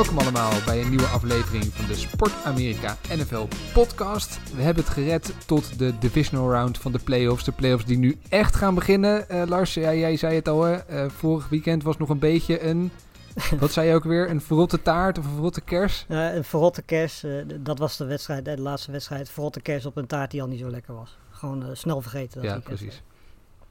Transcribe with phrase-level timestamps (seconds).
[0.00, 4.54] Welkom allemaal bij een nieuwe aflevering van de Sport Amerika NFL podcast.
[4.54, 7.44] We hebben het gered tot de divisional round van de playoffs.
[7.44, 9.28] De playoffs die nu echt gaan beginnen.
[9.28, 10.74] Eh, Lars, ja, jij zei het al, hè?
[10.74, 12.90] Eh, vorig weekend was nog een beetje een...
[13.60, 14.30] Wat zei je ook weer?
[14.30, 16.04] Een verrotte taart of een verrotte kers?
[16.08, 19.30] Een verrotte kers, eh, dat was de wedstrijd, de laatste wedstrijd.
[19.30, 21.18] Verrotte kers op een taart die al niet zo lekker was.
[21.30, 22.34] Gewoon snel vergeten.
[22.34, 22.78] Dat Ja, weekend.
[22.78, 23.02] precies.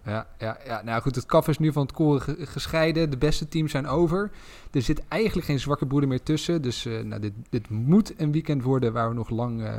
[0.09, 3.09] Ja, ja, ja, nou goed, het kaf is nu van het koren ge- gescheiden.
[3.09, 4.31] De beste teams zijn over.
[4.71, 6.61] Er zit eigenlijk geen zwakke broeder meer tussen.
[6.61, 9.73] Dus eh, nou, dit, dit moet een weekend worden waar we nog lang eh,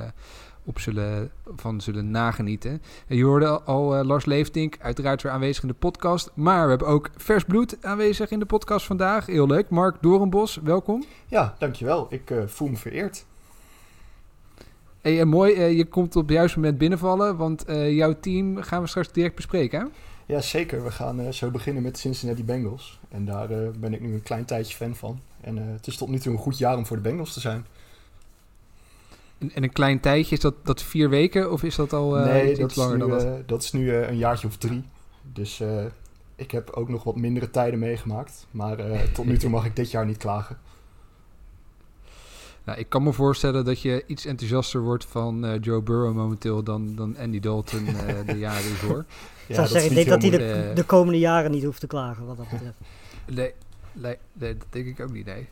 [0.65, 2.83] op zullen, van zullen nagenieten.
[3.07, 6.31] En je hoorde al, al, eh, Lars Leeftink, uiteraard weer aanwezig in de podcast.
[6.35, 9.27] Maar we hebben ook vers bloed aanwezig in de podcast vandaag.
[9.27, 9.69] Heel leuk.
[9.71, 11.05] Mark Dorenbos, welkom.
[11.27, 12.07] Ja, dankjewel.
[12.11, 13.25] Ik voel me vereerd.
[15.01, 18.89] Hey, en mooi, je komt op het juiste moment binnenvallen, want jouw team gaan we
[18.89, 19.81] straks direct bespreken.
[19.81, 19.87] Hè?
[20.31, 20.85] Ja, zeker.
[20.85, 23.01] We gaan eh, zo beginnen met de Cincinnati Bengals.
[23.09, 25.21] En daar eh, ben ik nu een klein tijdje fan van.
[25.41, 27.41] En eh, het is tot nu toe een goed jaar om voor de Bengals te
[27.41, 27.67] zijn.
[29.39, 32.51] En, en een klein tijdje, is dat, dat vier weken of is dat al nee,
[32.51, 33.49] iets dat is, langer nu, dan dat?
[33.49, 34.85] dat is nu een jaartje of drie.
[35.33, 35.63] Dus
[36.37, 38.47] ik heb ook nog wat mindere tijden meegemaakt.
[38.51, 38.77] Maar
[39.13, 40.59] tot nu toe mag ik dit jaar niet klagen.
[42.65, 46.63] Nou, ik kan me voorstellen dat je iets enthousiaster wordt van eh, Joe Burrow momenteel
[46.63, 49.05] dan, dan Andy Dalton eh, de jaren ervoor.
[49.47, 51.87] Ik zou dat zeggen, ik denk dat hij de, de komende jaren niet hoeft te
[51.87, 52.79] klagen wat dat betreft.
[53.27, 53.53] Nee,
[53.93, 55.49] nee, nee, dat denk ik ook niet, nee.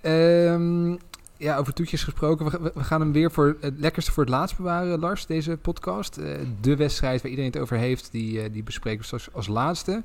[0.00, 0.96] Ehm,
[1.36, 2.62] ja, over toetjes gesproken.
[2.62, 6.16] We, gaan hem weer voor het lekkerste voor het laatst bewaren, Lars, deze podcast.
[6.16, 9.46] Eh, de wedstrijd waar iedereen het over heeft, die, eh, die bespreken we straks als
[9.46, 10.02] laatste.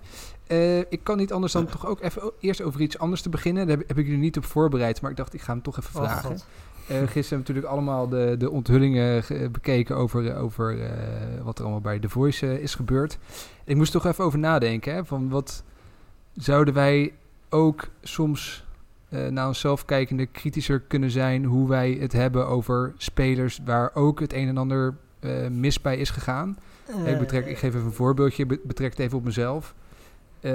[0.50, 3.68] Eh, ik kan niet anders dan toch ook even eerst over iets anders te beginnen.
[3.68, 5.78] Daar heb, heb ik jullie niet op voorbereid, maar ik dacht, ik ga hem toch
[5.80, 6.32] even Oh, vragen.
[6.32, 6.38] Eh,
[6.88, 10.90] gisteren hebben we natuurlijk allemaal de, de onthullingen ge- bekeken over, over eh,
[11.44, 13.18] wat er allemaal bij The Voice eh, is gebeurd.
[13.64, 15.64] Ik moest toch even over nadenken, hè, van wat
[16.34, 17.14] zouden wij
[17.50, 18.66] ook soms
[19.10, 24.20] eh, naar onszelf kijkende kritischer kunnen zijn hoe wij het hebben over spelers waar ook
[24.20, 26.58] het een en ander eh, mis bij is gegaan.
[27.06, 29.74] ik, betrek, ik geef even een voorbeeldje, be- betrek het even op mezelf.
[30.42, 30.52] Eh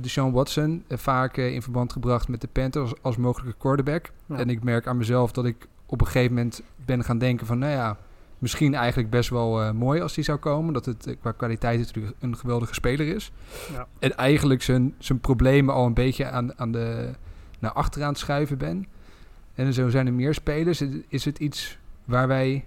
[0.00, 4.10] Deshaun Watson, eh, vaak eh, in verband gebracht met de Panthers als, als mogelijke quarterback.
[4.26, 4.36] Ja.
[4.36, 7.58] En ik merk aan mezelf dat ik op een gegeven moment ben gaan denken van...
[7.58, 7.96] nou ja,
[8.38, 10.72] misschien eigenlijk best wel mooi als die zou komen.
[10.72, 13.32] Dat het qua kwaliteit natuurlijk een geweldige speler is.
[13.72, 13.86] Ja.
[13.98, 17.10] En eigenlijk zijn, zijn problemen al een beetje aan, aan de,
[17.58, 18.86] naar achteraan schuiven ben.
[19.54, 20.82] En zo zijn er meer spelers.
[21.08, 22.64] Is het iets waar wij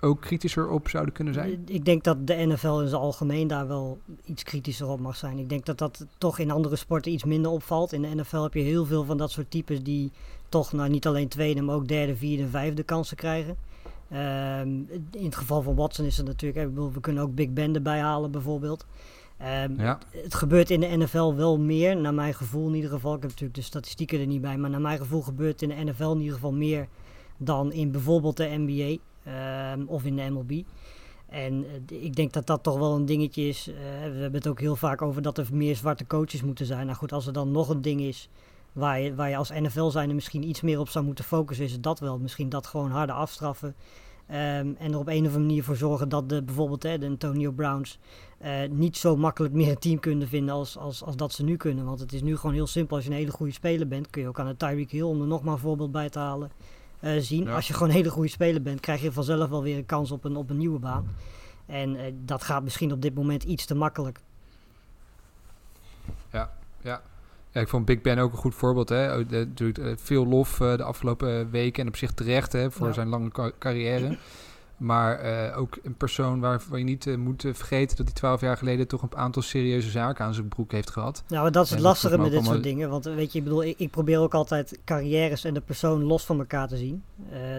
[0.00, 1.62] ook kritischer op zouden kunnen zijn?
[1.66, 5.38] Ik denk dat de NFL in zijn algemeen daar wel iets kritischer op mag zijn.
[5.38, 7.92] Ik denk dat dat toch in andere sporten iets minder opvalt.
[7.92, 10.12] In de NFL heb je heel veel van dat soort types die
[10.48, 13.56] toch nou, niet alleen tweede, maar ook derde, vierde en vijfde kansen krijgen.
[14.10, 14.68] Ehm,
[15.10, 17.74] in het geval van Watson is het natuurlijk, ik bedoel, we kunnen ook Big Ben
[17.74, 18.86] erbij halen bijvoorbeeld.
[19.36, 19.98] Ehm, Ja.
[20.10, 23.14] Het gebeurt in de NFL wel meer, naar mijn gevoel in ieder geval.
[23.14, 25.74] Ik heb natuurlijk de statistieken er niet bij, maar naar mijn gevoel gebeurt in de
[25.84, 26.88] NFL in ieder geval meer
[27.36, 30.62] dan in bijvoorbeeld de NBA ehm, of in de MLB.
[31.28, 33.68] En eh, ik denk dat dat toch wel een dingetje is.
[33.68, 33.74] Eh,
[34.12, 36.86] we hebben het ook heel vaak over dat er meer zwarte coaches moeten zijn.
[36.86, 38.28] Nou goed, als er dan nog een ding is
[38.72, 41.72] waar je, waar je als NFL zijnde misschien iets meer op zou moeten focussen, is
[41.72, 42.18] het dat wel.
[42.18, 43.74] Misschien dat gewoon harder afstraffen.
[44.26, 47.06] Ehm, en er op een of andere manier voor zorgen dat de, bijvoorbeeld hè, de
[47.06, 47.98] Antonio Browns
[48.38, 51.56] eh, niet zo makkelijk meer een team kunnen vinden als, als, als dat ze nu
[51.56, 51.84] kunnen.
[51.84, 52.96] Want het is nu gewoon heel simpel.
[52.96, 55.20] Als je een hele goede speler bent, kun je ook aan de Tyreek Hill, om
[55.20, 56.50] er nog maar een voorbeeld bij te halen,
[57.00, 57.44] eh, zien.
[57.44, 57.54] Ja.
[57.54, 60.10] Als je gewoon een hele goede speler bent, krijg je vanzelf wel weer een kans
[60.10, 61.08] op een, op een nieuwe baan.
[61.66, 64.20] En eh, dat gaat misschien op dit moment iets te makkelijk.
[66.32, 67.02] Ja, ja.
[67.50, 68.88] Ja, ik vond Big Ben ook een goed voorbeeld.
[68.88, 69.24] Hè.
[69.24, 72.92] Natuurlijk eh, veel lof de afgelopen weken en op zich terecht hè, voor Ja.
[72.92, 74.18] zijn lange ca- carrière.
[74.76, 78.40] Maar eh, ook een persoon waarvan je niet eh, moet eh, vergeten dat hij twaalf
[78.40, 81.22] jaar geleden toch een aantal serieuze zaken aan zijn broek heeft gehad.
[81.28, 82.90] Nou, maar dat is het lastige met me dit soort dingen.
[82.90, 86.24] Want weet je, ik bedoel, ik, ik probeer ook altijd carrières en de persoon los
[86.24, 87.02] van elkaar te zien.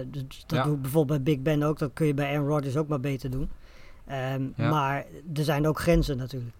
[0.07, 0.63] Dus dat Ja.
[0.63, 1.79] doe ik bijvoorbeeld bij Big Ben ook.
[1.79, 3.49] Dat kun je bij Aaron Rodgers ook maar beter doen.
[4.05, 4.69] Ehm, Ja.
[4.69, 6.55] Maar er zijn ook grenzen natuurlijk.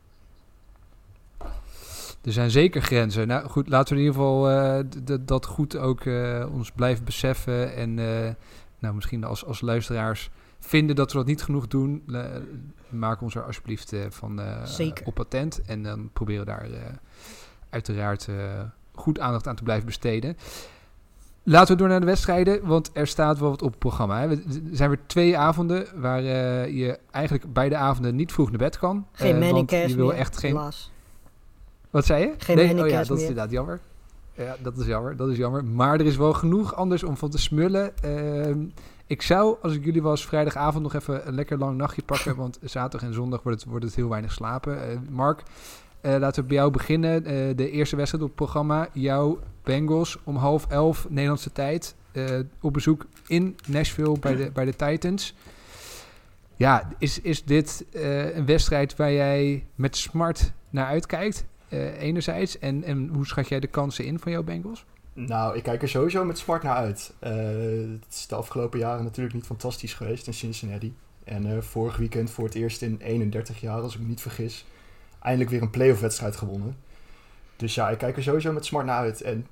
[2.21, 3.27] Er zijn zeker grenzen.
[3.27, 6.03] Nou goed, laten we in ieder geval dat goed ook
[6.51, 7.75] ons blijven beseffen.
[7.75, 7.93] En
[8.79, 10.29] nou, misschien als, als luisteraars
[10.67, 12.03] vinden dat we dat niet genoeg doen,
[12.89, 15.05] maak ons er alsjeblieft uh, van Zeker.
[15.05, 15.61] op patent.
[15.61, 16.67] En dan proberen we daar
[17.69, 18.27] uiteraard
[18.93, 20.37] goed aandacht aan te blijven besteden.
[21.43, 24.19] Laten we door naar de wedstrijden, want er staat wel wat op het programma.
[24.19, 24.29] Hè.
[24.29, 24.41] Er
[24.71, 29.07] zijn weer twee avonden waar je eigenlijk beide avonden niet vroeg naar bed kan.
[29.11, 30.59] Geen uh, want je wil meer, echt geen.
[31.89, 32.33] Wat zei je?
[32.37, 33.07] Geen nee, oh ja, meer.
[33.07, 33.79] dat is inderdaad jammer.
[34.33, 35.15] Ja, dat is jammer.
[35.15, 35.65] Dat is jammer.
[35.65, 37.93] Maar er is wel genoeg anders om van te smullen.
[38.05, 38.55] Uh,
[39.07, 42.35] ik zou, als ik jullie was, vrijdagavond nog even een lekker lang nachtje pakken.
[42.43, 44.91] want zaterdag en zondag wordt het, wordt het heel weinig slapen.
[44.91, 45.43] Uh, Mark,
[46.01, 47.23] uh, laten we bij jou beginnen.
[47.57, 48.87] de eerste wedstrijd op het programma.
[48.93, 51.95] Jouw Bengals om half elf Nederlandse tijd.
[52.61, 55.35] op bezoek in Nashville bij de, bij de Titans.
[56.55, 57.85] Ja, is, is dit
[58.33, 61.45] een wedstrijd waar jij met smart naar uitkijkt?
[61.97, 62.59] enerzijds.
[62.59, 64.85] En, en hoe schat jij de kansen in van jouw Bengals?
[65.25, 67.13] Nou, ik kijk er sowieso met smart naar uit.
[67.23, 67.31] Uh,
[68.01, 70.95] het is de afgelopen jaren natuurlijk niet fantastisch geweest in Cincinnati.
[71.23, 74.65] En uh, vorig weekend voor het eerst in 31 jaar, als ik me niet vergis,
[75.21, 76.77] eindelijk weer een playoff wedstrijd gewonnen.
[77.55, 79.21] Dus ja, ik kijk er sowieso met smart naar uit.
[79.21, 79.47] En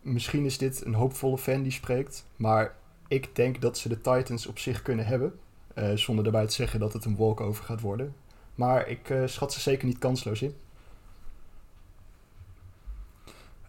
[0.00, 2.26] misschien is dit een hoopvolle fan die spreekt.
[2.36, 2.74] Maar
[3.08, 5.38] ik denk dat ze de Titans op zich kunnen hebben.
[5.74, 8.14] Uh, zonder daarbij te zeggen dat het een walkover gaat worden.
[8.54, 10.54] Maar ik schat ze zeker niet kansloos in.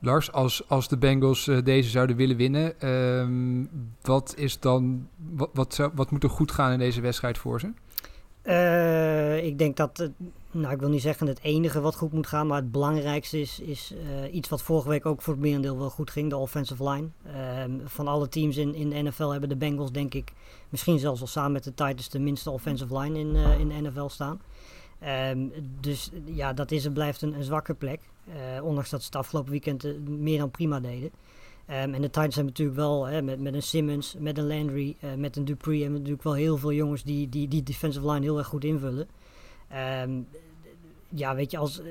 [0.02, 3.70] Lars, als, als de Bengals uh, deze zouden willen winnen, um,
[4.02, 5.08] wat is dan,
[5.54, 7.72] wat, wat, moet er goed gaan in deze wedstrijd voor ze?
[8.44, 10.10] Uh, ik denk dat,
[10.52, 13.60] nou ik wil niet zeggen het enige wat goed moet gaan, maar het belangrijkste is,
[13.60, 16.90] is uh, iets wat vorige week ook voor het merendeel wel goed ging, de offensive
[16.90, 17.08] line.
[17.34, 20.34] Ehm, van alle teams in, in de NFL hebben de Bengals denk ik,
[20.70, 24.08] misschien zelfs al samen met de Titans, de minste offensive line in, in de NFL
[24.08, 24.42] staan.
[25.32, 28.00] Um, dus ja, dat is en blijft een, een zwakke plek.
[28.28, 31.12] Uh, ondanks dat ze het afgelopen weekend uh, meer dan prima deden.
[31.70, 34.96] Um, en de Titans hebben natuurlijk wel hè, met, met een Simmons, met een Landry,
[35.04, 35.82] uh, met een Dupree...
[35.82, 39.08] hebben natuurlijk wel heel veel jongens die die, die defensive line heel erg goed invullen.
[40.04, 40.28] Um,
[41.10, 41.82] ja, weet je, als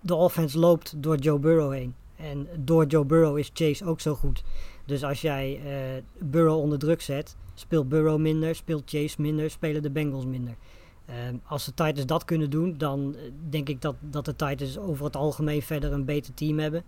[0.00, 1.94] de offense loopt door Joe Burrow heen...
[2.16, 4.44] en door Joe Burrow is Chase ook zo goed...
[4.86, 5.60] Dus als jij
[6.18, 10.54] Burrow onder druk zet, speelt Burrow minder, speelt Chase minder, spelen de Bengals minder.
[11.28, 13.16] Um, als de Titans dat kunnen doen, dan
[13.50, 16.84] denk ik dat, dat de Titans over het algemeen verder een beter team hebben.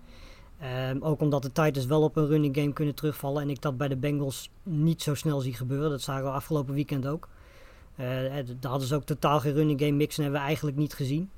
[0.90, 3.42] Um, ook omdat de Titans wel op een running game kunnen terugvallen.
[3.42, 5.90] En ik dat bij de Bengals niet zo snel zie gebeuren.
[5.90, 7.28] Dat zagen we afgelopen weekend ook.
[8.00, 8.06] Uh,
[8.60, 11.30] daar hadden ze ook totaal geen running game mix en hebben we eigenlijk niet gezien.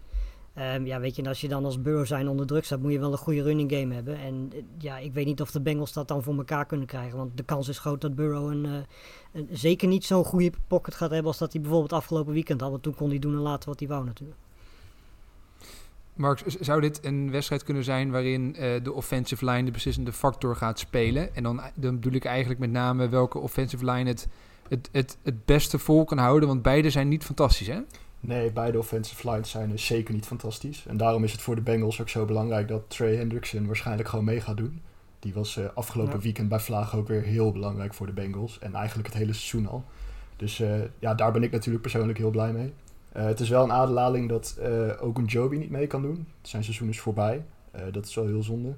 [0.60, 2.92] Um, ja, weet je, en als je dan als Burrow zijn onder druk staat, moet
[2.92, 4.18] je wel een goede running game hebben.
[4.18, 7.18] En ja, ik weet niet of de Bengals dat dan voor elkaar kunnen krijgen.
[7.18, 8.72] Want de kans is groot dat Burrow een, uh,
[9.32, 12.70] een zeker niet zo'n goede pocket gaat hebben als dat hij bijvoorbeeld afgelopen weekend had.
[12.70, 14.38] Want toen kon hij doen en laten wat hij wou natuurlijk.
[16.14, 20.56] Mark, zou dit een wedstrijd kunnen zijn waarin uh, de offensive line de beslissende factor
[20.56, 21.34] gaat spelen?
[21.34, 24.28] En dan, dan bedoel ik eigenlijk met name welke offensive line het,
[24.68, 26.48] het, het, het beste vol kan houden.
[26.48, 27.80] Want beide zijn niet fantastisch, hè?
[28.20, 30.84] Nee, beide offensive lines zijn dus zeker niet fantastisch.
[30.86, 34.24] En daarom is het voor de Bengals ook zo belangrijk dat Trey Hendrickson waarschijnlijk gewoon
[34.24, 34.82] mee gaat doen.
[35.18, 36.22] Die was uh, afgelopen ja.
[36.22, 38.58] weekend bij Vlaag ook weer heel belangrijk voor de Bengals.
[38.58, 39.84] En eigenlijk het hele seizoen al.
[40.36, 42.72] Dus uh, ja, daar ben ik natuurlijk persoonlijk heel blij mee.
[43.16, 44.58] Uh, het is wel een aderlating dat
[45.00, 46.26] ook een Joby niet mee kan doen.
[46.42, 47.44] Zijn seizoen is voorbij.
[47.92, 48.74] dat is wel heel zonde.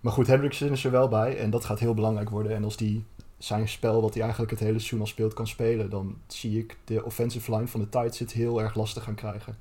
[0.00, 1.38] Maar goed, Hendrickson is er wel bij.
[1.38, 2.54] En dat gaat heel belangrijk worden.
[2.54, 3.04] En als die
[3.44, 6.76] zijn spel, wat hij eigenlijk het hele seizoen al speelt, kan spelen, dan zie ik
[6.84, 9.56] de offensive line van de Titans het heel erg lastig gaan krijgen.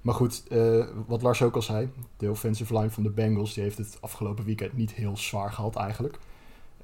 [0.00, 3.62] Maar goed, uh, wat Lars ook al zei, de offensive line van de Bengals, die
[3.62, 6.18] heeft het afgelopen weekend niet heel zwaar gehad eigenlijk.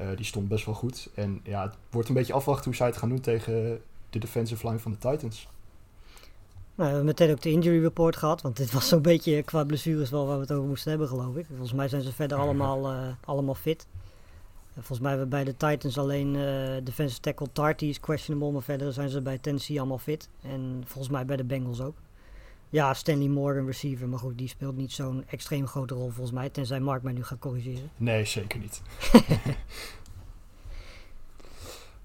[0.00, 1.10] Uh, die stond best wel goed.
[1.14, 4.66] En ja, het wordt een beetje afwachten hoe zij het gaan doen tegen de defensive
[4.66, 5.48] line van de Titans.
[6.74, 9.64] Nou, we hebben meteen ook de injury report gehad, want dit was zo'n beetje qua
[9.64, 11.46] blessures wel waar we het over moesten hebben, geloof ik.
[11.48, 13.86] Volgens mij zijn ze verder allemaal, uh, allemaal fit.
[14.74, 18.62] Volgens mij hebben we bij de Titans alleen uh, defensive tackle Tarty is questionable, maar
[18.62, 20.28] verder zijn ze bij Tennessee allemaal fit.
[20.42, 21.96] En volgens mij bij de Bengals ook.
[22.68, 26.50] Ja, Stanley Morgan receiver, maar goed, die speelt niet zo'n extreem grote rol volgens mij.
[26.50, 27.90] Tenzij Mark mij nu gaat corrigeren.
[27.96, 28.82] Nee, zeker niet.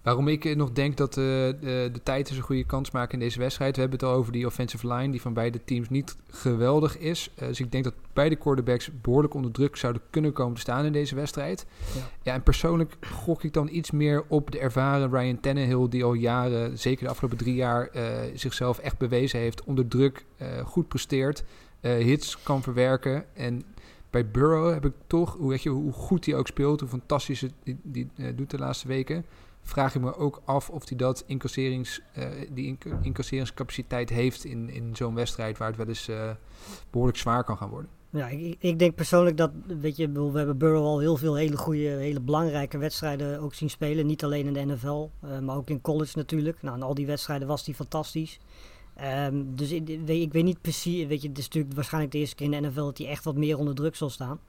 [0.10, 3.40] Waarom ik nog denk dat uh, de, de Titans een goede kans maken in deze
[3.40, 3.76] wedstrijd.
[3.76, 7.30] We hebben het al over die offensive line die van beide teams niet geweldig is.
[7.40, 10.86] Uh, dus ik denk dat beide quarterbacks behoorlijk onder druk zouden kunnen komen te staan
[10.86, 11.66] in deze wedstrijd.
[11.96, 15.88] Ja, ja en persoonlijk gok ik dan iets meer op de ervaren Ryan Tannehill...
[15.90, 19.64] die al jaren, zeker de afgelopen drie jaar, uh, zichzelf echt bewezen heeft.
[19.64, 20.26] Onder druk
[20.64, 21.44] goed presteert,
[21.82, 23.64] hits kan verwerken en...
[24.10, 27.42] Bij Burrow heb ik toch, hoe, weet je, hoe goed hij ook speelt, hoe fantastisch
[27.42, 29.26] het die, die doet de laatste weken
[29.70, 34.70] vraag ik me ook af of hij dat incasserings, uh, die inc incasseringscapaciteit heeft in,
[34.70, 36.30] in zo'n wedstrijd waar het wel eens uh,
[36.90, 37.90] behoorlijk zwaar kan gaan worden.
[38.12, 41.58] Ja, ik, ik denk persoonlijk dat, weet je, we hebben Burrow al heel veel hele
[41.58, 44.06] goede, hele belangrijke wedstrijden ook zien spelen.
[44.06, 46.62] Niet alleen in de NFL, uh, maar ook in college natuurlijk.
[46.62, 48.40] Nou, in al die wedstrijden was hij fantastisch.
[49.26, 52.36] Um, dus ik, ik, weet niet precies, weet je, het is natuurlijk waarschijnlijk de eerste
[52.36, 54.40] keer in de NFL dat hij echt wat meer onder druk zal staan.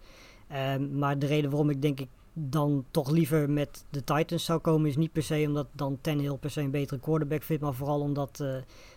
[0.75, 2.09] Um, maar de reden waarom ik denk ik
[2.49, 6.37] dan toch liever met de Titans zou komen is niet per se omdat dan Tannehill
[6.37, 8.55] per se een betere quarterback vindt, maar vooral omdat uh,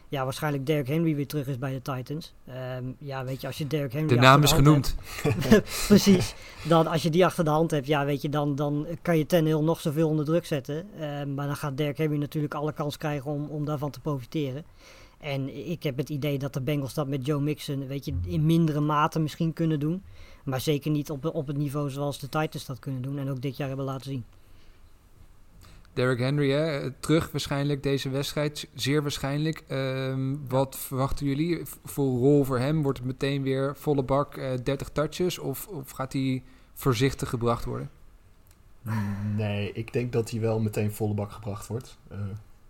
[0.08, 2.34] ja, waarschijnlijk Derrick Henry weer terug is bij de Titans.
[2.78, 4.96] Um, ja, weet je, als je Derrick Henry De naam is genoemd.
[5.22, 6.36] Hebt, precies.
[6.68, 9.26] Dan als je die achter de hand hebt, ja, weet je, dan, dan kan je
[9.26, 10.86] Tannehill nog zoveel onder druk zetten.
[11.36, 14.66] maar dan gaat Derrick Henry natuurlijk alle kans krijgen om, om daarvan te profiteren.
[15.24, 18.46] En ik heb het idee dat de Bengals dat met Joe Mixon, weet je, in
[18.46, 20.04] mindere mate misschien kunnen doen.
[20.44, 23.42] Maar zeker niet op, op het niveau zoals de Titans dat kunnen doen en ook
[23.42, 24.26] dit jaar hebben laten zien.
[25.94, 26.92] Derrick Henry, hè?
[26.92, 28.68] terug waarschijnlijk deze wedstrijd.
[28.74, 29.64] Zeer waarschijnlijk.
[29.70, 32.82] Um, wat verwachten jullie voor rol voor hem?
[32.82, 37.66] Wordt het meteen weer volle bak uh, 30 touches of, of gaat hij voorzichtig gebracht
[37.66, 37.90] worden?
[39.36, 41.98] Nee, ik denk dat hij wel meteen volle bak gebracht wordt.
[42.12, 42.18] Uh,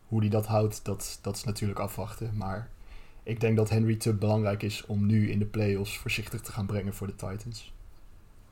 [0.08, 2.32] hoe hij dat houdt, dat, dat is natuurlijk afwachten.
[2.38, 2.70] Maar
[3.24, 6.65] ik denk dat Henry te belangrijk is om nu in de playoffs voorzichtig te gaan
[6.65, 7.74] brengen voor de Titans.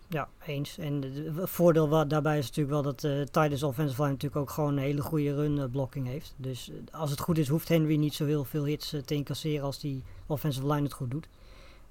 [0.08, 0.78] Ja, eens.
[0.78, 4.50] En het voordeel wat daarbij is natuurlijk wel dat de Titans offensive line natuurlijk ook
[4.50, 6.34] gewoon een hele goede run blocking heeft.
[6.38, 9.80] Dus als het goed is, hoeft Henry niet zo heel veel hits te incasseren als
[9.80, 11.28] die offensive line het goed doet.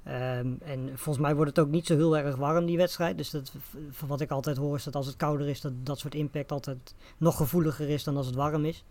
[0.06, 3.16] Um, en volgens mij wordt het ook niet zo heel erg warm, die wedstrijd.
[3.16, 3.52] Dus dat,
[4.06, 6.94] wat ik altijd hoor is dat als het kouder is, dat dat soort impact altijd
[7.18, 8.84] nog gevoeliger is dan als het warm is.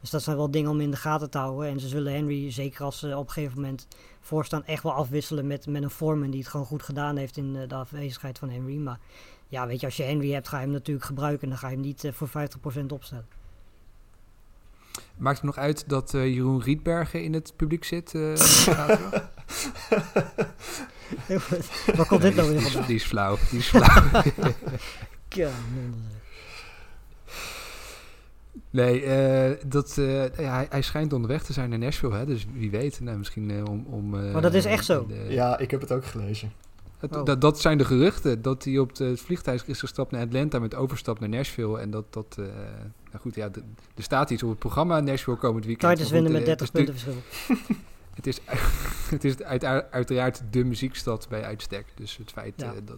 [0.00, 1.68] Dus dat zijn wel dingen om in de gaten te houden.
[1.68, 3.86] En ze zullen Henry, zeker als ze op een gegeven moment
[4.20, 7.52] voorstaan, echt wel afwisselen met, met een Foreman die het gewoon goed gedaan heeft in
[7.52, 8.76] de afwezigheid van Henry.
[8.76, 8.98] Maar
[9.48, 11.68] ja, weet je, als je Henry hebt, ga je hem natuurlijk gebruiken en dan ga
[11.68, 12.32] je hem niet uh, voor 50%
[12.88, 13.26] opstellen.
[15.16, 18.14] Maakt het nog uit dat uh, Jeroen Rietbergen in het publiek zit?
[18.14, 18.36] Uh,
[21.96, 22.86] Waar komt dit nou weer vandaan?
[22.86, 24.22] Die is flauw, die is flauw.
[28.70, 32.26] Nee, uh, dat, uh, ja, hij, hij, schijnt onderweg te zijn naar Nashville, hè?
[32.26, 33.00] dus wie weet.
[33.00, 33.86] Nou, misschien uh, om...
[33.90, 35.06] om maar dat is echt zo?
[35.06, 36.52] De, ja, ik heb het ook gelezen.
[36.98, 37.24] Het, oh.
[37.24, 40.74] dat, dat zijn de geruchten, dat hij op het vliegtuig is gestapt naar Atlanta met
[40.74, 41.78] overstap naar Nashville.
[41.78, 42.36] En dat, dat
[43.10, 43.50] nou goed, ja,
[43.94, 45.92] er staat iets op het programma Nashville komend weekend.
[45.92, 47.22] Titans winnen met 30 punten verschil.
[48.18, 48.40] het is,
[49.10, 51.86] het is uit, uiteraard de muziekstad bij uitstek.
[51.94, 52.72] Dus het feit ja.
[52.84, 52.96] dat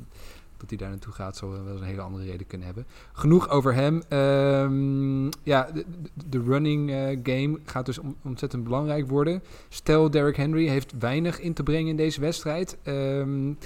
[0.60, 2.86] dat hij daar naartoe gaat, zou wel eens een hele andere reden kunnen hebben.
[3.12, 4.02] Genoeg over hem.
[4.18, 5.84] Um, ja, de,
[6.28, 9.42] de running uh, game gaat dus ontzettend belangrijk worden.
[9.68, 12.78] Stel, Derrick Henry heeft weinig in te brengen in deze wedstrijd.
[12.84, 13.58] Um,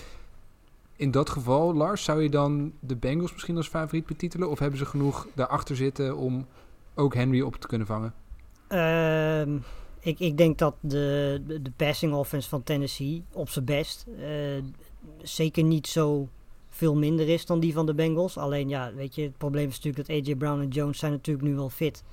[0.96, 4.50] in dat geval, Lars, zou je dan de Bengals misschien als favoriet betitelen?
[4.50, 6.46] Of hebben ze genoeg daarachter zitten om
[6.94, 8.14] ook Henry op te kunnen vangen?
[8.68, 9.62] Um,
[10.00, 14.62] ik, ik denk dat de, de passing offense van Tennessee op zijn best uh,
[15.22, 16.28] zeker niet zo
[16.74, 18.36] veel minder is dan die van de Bengals.
[18.36, 21.46] Alleen ja, weet je, het probleem is natuurlijk dat AJ Brown en Jones zijn natuurlijk
[21.46, 22.04] nu wel fit.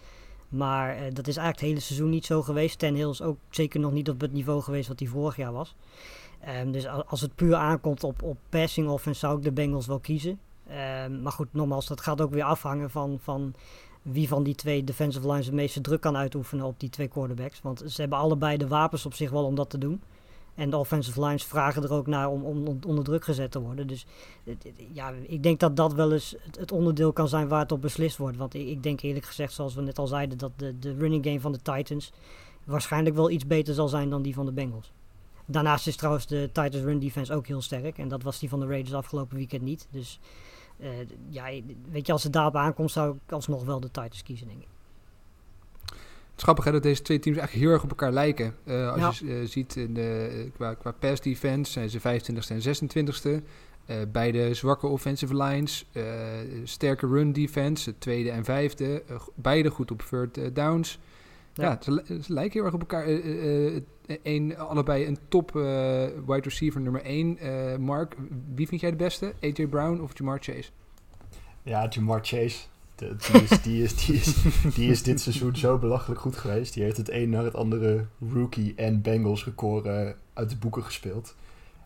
[0.49, 2.79] Maar uh, dat is eigenlijk het hele seizoen niet zo geweest.
[2.79, 5.51] Ten Hill is ook zeker nog niet op het niveau geweest wat hij vorig jaar
[5.51, 5.75] was.
[6.61, 9.99] Um, dus als het puur aankomt op, op passing offense zou ik de Bengals wel
[9.99, 10.39] kiezen.
[11.05, 13.53] Um, maar goed, nogmaals, dat gaat ook weer afhangen van, van
[14.01, 17.61] wie van die twee defensive lines de meeste druk kan uitoefenen op die twee quarterbacks.
[17.61, 20.01] Want ze hebben allebei de wapens op zich wel om dat te doen.
[20.55, 23.87] En de offensive lines vragen er ook naar om, om, onder druk gezet te worden.
[23.87, 24.05] Dus
[24.93, 28.17] ja, ik denk dat dat wel eens het, onderdeel kan zijn waar het op beslist
[28.17, 28.37] wordt.
[28.37, 31.25] Want ik, ik, denk eerlijk gezegd, zoals we net al zeiden, dat de, de running
[31.25, 32.11] game van de Titans
[32.63, 34.91] waarschijnlijk wel iets beter zal zijn dan die van de Bengals.
[35.45, 37.97] Daarnaast is trouwens de Titans run defense ook heel sterk.
[37.97, 39.87] En dat was die van de Raiders afgelopen weekend niet.
[39.91, 40.19] Dus
[40.79, 40.89] uh,
[41.29, 41.49] ja,
[41.91, 44.67] weet je, als het daarop aankomt, zou ik alsnog wel de Titans kiezen, denk ik.
[46.41, 48.55] Het is grappig hè, dat deze twee teams eigenlijk heel erg op elkaar lijken.
[48.65, 49.27] Uh, als ja.
[49.27, 53.43] je uh, ziet in de, qua, qua pass defense zijn ze 25ste en 26ste.
[53.85, 55.85] Uh, beide zwakke offensive lines.
[56.63, 59.03] sterke run defense, tweede en vijfde.
[59.35, 60.99] beide goed op third downs.
[61.53, 63.07] Ja, ja ze, ze, lijken heel erg op elkaar.
[64.23, 65.51] een, allebei een top
[66.25, 67.37] wide receiver nummer 1.
[67.81, 68.15] Mark,
[68.55, 69.33] wie vind jij de beste?
[69.41, 70.69] AJ Brown of Jamar Chase?
[71.63, 72.59] Ja, Jamar Chase
[73.63, 74.21] die, is, die,
[74.75, 76.73] die, is, dit seizoen zo belachelijk goed geweest.
[76.73, 80.83] Die heeft het een naar het andere rookie en Bengals record uh, uit de boeken
[80.83, 81.35] gespeeld.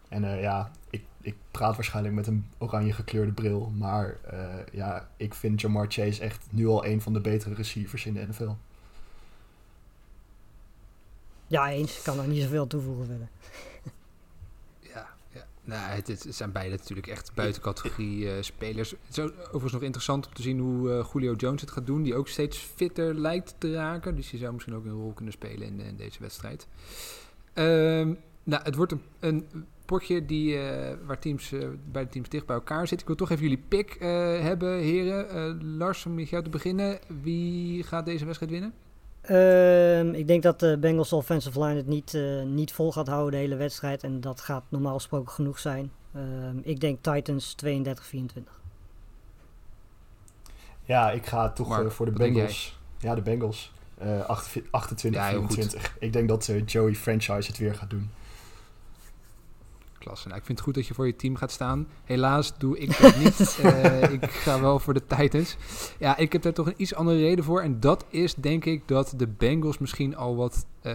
[0.09, 3.71] En uh, ja, ik, ik praat waarschijnlijk met een oranje gekleurde bril.
[3.77, 4.39] Maar uh,
[4.71, 8.27] ja, ik vind Jamar Chase echt nu al een van de betere receivers in de
[8.27, 8.51] NFL.
[11.47, 11.97] Ja, eens.
[11.97, 13.27] Ik kan er niet zoveel toevoegen verder.
[15.65, 18.89] Nou, het, het, zijn beide natuurlijk echt buitencategorie uh, spelers.
[18.89, 22.03] Het is overigens nog interessant om te zien hoe uh, Julio Jones het gaat doen.
[22.03, 24.15] Die ook steeds fitter lijkt te raken.
[24.15, 26.67] Dus die zou misschien ook een rol kunnen spelen in, in deze wedstrijd.
[27.53, 29.47] Um, nou, het wordt een, een,
[29.85, 32.99] potje die, eh, waar teams, eh, bij de teams dicht bij elkaar zitten.
[32.99, 35.29] Ik wil toch even jullie pick eh, hebben, heren.
[35.29, 36.99] Eh, Lars, om met jou te beginnen.
[37.21, 38.73] Wie gaat deze wedstrijd winnen?
[39.27, 43.31] Ehm, ik denk dat de Bengals offensive line het niet, eh, niet vol gaat houden
[43.31, 44.03] de hele wedstrijd.
[44.03, 45.91] En dat gaat normaal gesproken genoeg zijn.
[46.13, 48.61] Ehm, ik denk Titans 32-24.
[50.83, 52.79] Ja, ik ga toch Mark, eh, voor de Bengals.
[52.99, 53.73] Ja, de Bengals.
[53.97, 54.29] Eh
[54.71, 55.53] 28, Ja, heel goed.
[55.53, 55.95] 24.
[55.99, 58.09] Ik denk dat eh, Joey Franchise het weer gaat doen.
[60.05, 60.27] Klasse.
[60.27, 61.87] Nou, ik vind het goed dat je voor je team gaat staan.
[62.03, 63.59] Helaas doe ik dat niet.
[63.63, 65.57] Eh, ik ga wel voor de Titans.
[65.99, 67.61] Ja, ik heb daar toch een iets andere reden voor.
[67.61, 70.93] En dat is denk ik dat de Bengals misschien al wat eh,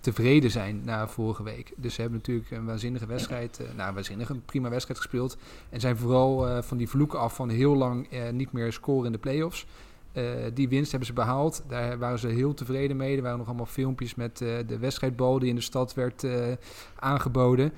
[0.00, 1.72] tevreden zijn na vorige week.
[1.76, 5.36] Dus ze hebben natuurlijk een waanzinnige wedstrijd, eh nou waanzinnige, een prima wedstrijd gespeeld.
[5.70, 9.18] En zijn vooral van die vloeken af van heel lang niet meer scoren in de
[9.18, 9.66] playoffs.
[10.12, 11.64] Eh, die winst hebben ze behaald.
[11.68, 13.16] Daar waren ze heel tevreden mee.
[13.16, 16.52] Er waren nog allemaal filmpjes met eh, de wedstrijdbal die in de stad werd eh,
[16.94, 17.72] aangeboden.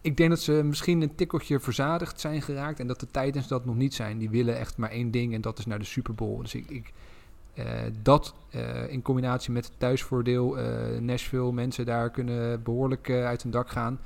[0.00, 2.80] Ik denk dat ze misschien een tikkeltje verzadigd zijn geraakt.
[2.80, 4.18] En dat de Titans dat nog niet zijn.
[4.18, 6.42] Die willen echt maar één ding en dat is naar de Super Bowl.
[6.42, 6.92] Dus ik, ik,
[8.02, 8.34] dat
[8.88, 10.56] in combinatie met het thuisvoordeel.
[11.00, 13.98] Nashville, mensen daar kunnen behoorlijk eh, uit hun dak gaan.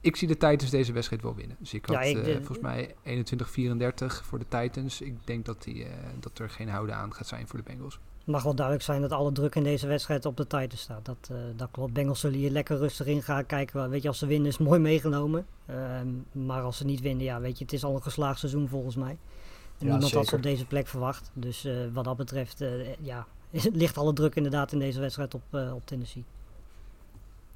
[0.00, 1.56] Ik zie de Titans deze wedstrijd wel winnen.
[1.60, 5.00] Dus ik had Ja, ik eh, de- volgens mij 21-34 voor de Titans.
[5.00, 5.90] Ik denk dat, die, eh,
[6.20, 7.94] dat er geen houden aan gaat zijn voor de Bengals.
[8.18, 11.04] Het mag wel duidelijk zijn dat alle druk in deze wedstrijd op de Titans staat.
[11.04, 11.92] Dat, eh, dat klopt.
[11.92, 13.90] Bengals zullen hier lekker rustig in gaan kijken.
[13.90, 15.46] Weet je, als ze winnen is het mooi meegenomen.
[15.66, 18.68] Ehm, maar als ze niet winnen, ja, weet je, het is al een geslaagd seizoen
[18.68, 19.10] volgens mij.
[19.10, 19.18] En
[19.86, 21.30] Ja, niemand had ze op deze plek verwacht.
[21.34, 23.26] Dus eh, wat dat betreft, eh, ja,
[23.72, 26.24] ligt alle druk inderdaad in deze wedstrijd op, eh, op Tennessee.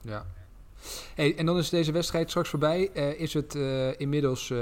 [0.00, 0.26] Ja.
[1.14, 2.90] Hey, en dan is deze wedstrijd straks voorbij.
[2.92, 4.52] Eh, is het eh, inmiddels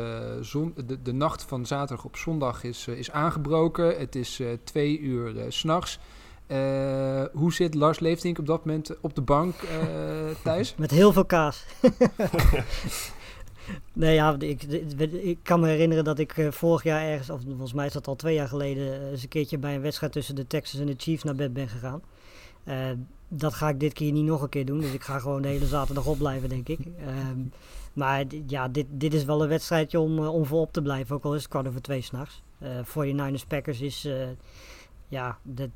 [0.41, 3.99] zon, de, de nacht van zaterdag op zondag is, is aangebroken.
[3.99, 5.99] Het is twee uur s'nachts.
[7.33, 9.55] Hoe zit Lars Leeftink op dat moment op de bank
[10.45, 10.75] thuis?
[10.77, 11.65] Met heel veel kaas.
[13.93, 14.63] nee, ja, ik,
[15.23, 18.17] ik, kan me herinneren dat ik vorig jaar ergens, of volgens mij is dat al
[18.17, 21.23] twee jaar geleden, eens een keertje bij een wedstrijd tussen de Texans en de Chiefs
[21.23, 22.03] naar bed ben gegaan.
[23.33, 25.49] Dat ga ik dit keer niet nog een keer doen, dus ik ga gewoon de
[25.49, 26.79] hele zaterdag opblijven, denk ik.
[27.07, 27.39] Ehm,
[27.93, 31.17] maar ja, dit, dit is wel een wedstrijdje om, eh, om voor op te blijven,
[31.17, 32.43] ook al is het kwart over twee s'nachts.
[32.59, 34.29] Eh 49ers Packers is, eh,
[35.09, 35.71] ja, dat,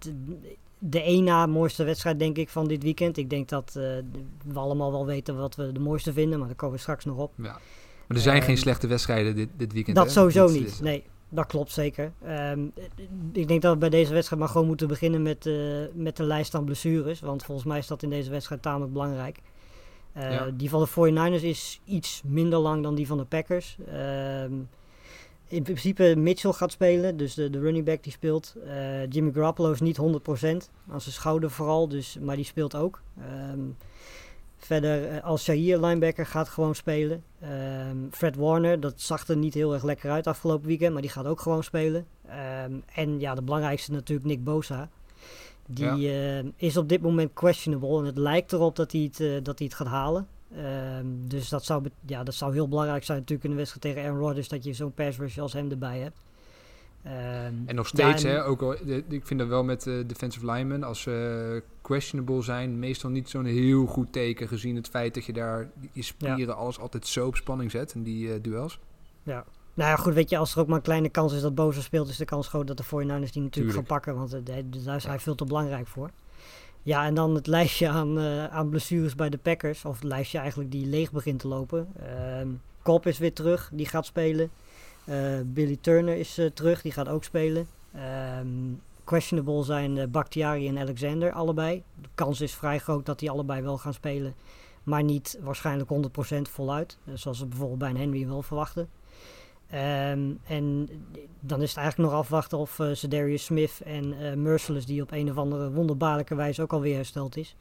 [0.78, 3.16] de één na mooiste wedstrijd denk ik van dit weekend.
[3.16, 3.82] Ik denk dat eh,
[4.44, 7.16] we allemaal wel weten wat we de mooiste vinden, maar daar komen we straks nog
[7.16, 7.32] op.
[7.36, 7.42] Ja.
[8.06, 9.96] Maar er zijn geen Ehm, slechte wedstrijden dit, dit weekend.
[9.96, 10.12] Dat hè?
[10.12, 10.80] sowieso niet.
[10.82, 12.12] Nee, dat klopt zeker.
[12.24, 12.64] Ehm,
[13.32, 15.54] ik denk dat we bij deze wedstrijd maar gewoon moeten beginnen met, eh,
[15.92, 17.20] met de lijst aan blessures.
[17.20, 19.38] Want volgens mij is dat in deze wedstrijd tamelijk belangrijk.
[20.12, 20.50] Eh, Ja.
[20.54, 23.76] Die van de 49ers is iets minder lang dan die van de Packers.
[23.88, 24.52] Ehm,
[25.48, 28.54] in principe Mitchell gaat spelen, dus de, de running back die speelt.
[28.66, 33.02] Eh, Jimmy Garoppolo is niet 100%, aan zijn schouder vooral, dus, maar die speelt ook.
[33.20, 33.60] Ehm,
[34.64, 37.22] verder, eh, Al Shahir, linebacker, gaat gewoon spelen.
[37.40, 41.10] Ehm, Fred Warner, dat zag er niet heel erg lekker uit afgelopen weekend, maar die
[41.10, 42.06] gaat ook gewoon spelen.
[42.28, 44.88] Ehm, en ja, de belangrijkste natuurlijk Nick Bosa.
[45.66, 49.32] Die eh, is op dit moment questionable en het lijkt erop dat hij het, eh,
[49.42, 50.26] dat hij het gaat halen.
[50.56, 54.08] Ehm, dus dat zou, ja, dat zou heel belangrijk zijn natuurlijk in de wedstrijd tegen
[54.08, 56.18] Aaron Rodgers dat je zo'n pass rusher als hem erbij hebt.
[57.04, 58.72] Ehm, En nog steeds, ja, en- hè, ook al,
[59.08, 63.44] ik vind dat wel met de defensive linemen, als ze questionable zijn, meestal niet zo'n
[63.44, 67.36] heel goed teken, gezien het feit dat je daar je spieren alles altijd zo op
[67.36, 68.78] spanning zet in die eh, duels.
[69.22, 69.44] Ja.
[69.74, 71.80] Nou ja, goed, weet je, als er ook maar een kleine kans is dat Boza
[71.80, 72.88] speelt, is de kans groot dat de 49ers
[73.32, 73.74] die natuurlijk Tuurlijk.
[73.74, 74.40] gaan pakken, want eh,
[74.84, 76.10] daar is hij veel te belangrijk voor.
[76.82, 80.38] Ja, en dan het lijstje aan, eh, aan blessures bij de Packers, of het lijstje
[80.38, 81.88] eigenlijk die leeg begint te lopen.
[81.98, 82.48] Ehm
[82.82, 84.50] Cobb is weer terug, die gaat spelen.
[85.04, 87.66] Eh, Billy Turner is eh, terug, die gaat ook spelen.
[87.94, 88.48] Ehm,
[89.04, 91.82] questionable zijn eh, Bakhtiari en Alexander, allebei.
[92.02, 94.34] De kans is vrij groot dat die allebei wel gaan spelen,
[94.82, 98.88] maar niet waarschijnlijk 100% voluit, zoals we bijvoorbeeld bij een Henry wel verwachten.
[99.70, 100.88] Ehm, en
[101.40, 105.12] dan is het eigenlijk nog afwachten of uh, Darius Smith en eh Merciless, die op
[105.12, 107.56] een of andere wonderbaarlijke wijze ook alweer hersteld is,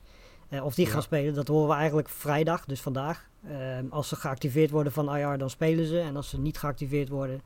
[0.53, 0.91] eh, of die Ja.
[0.91, 1.33] gaan spelen.
[1.33, 3.29] Dat horen we eigenlijk vrijdag, dus vandaag.
[3.47, 5.99] Ehm, als ze geactiveerd worden van IR, dan spelen ze.
[5.99, 7.41] En als ze niet geactiveerd worden,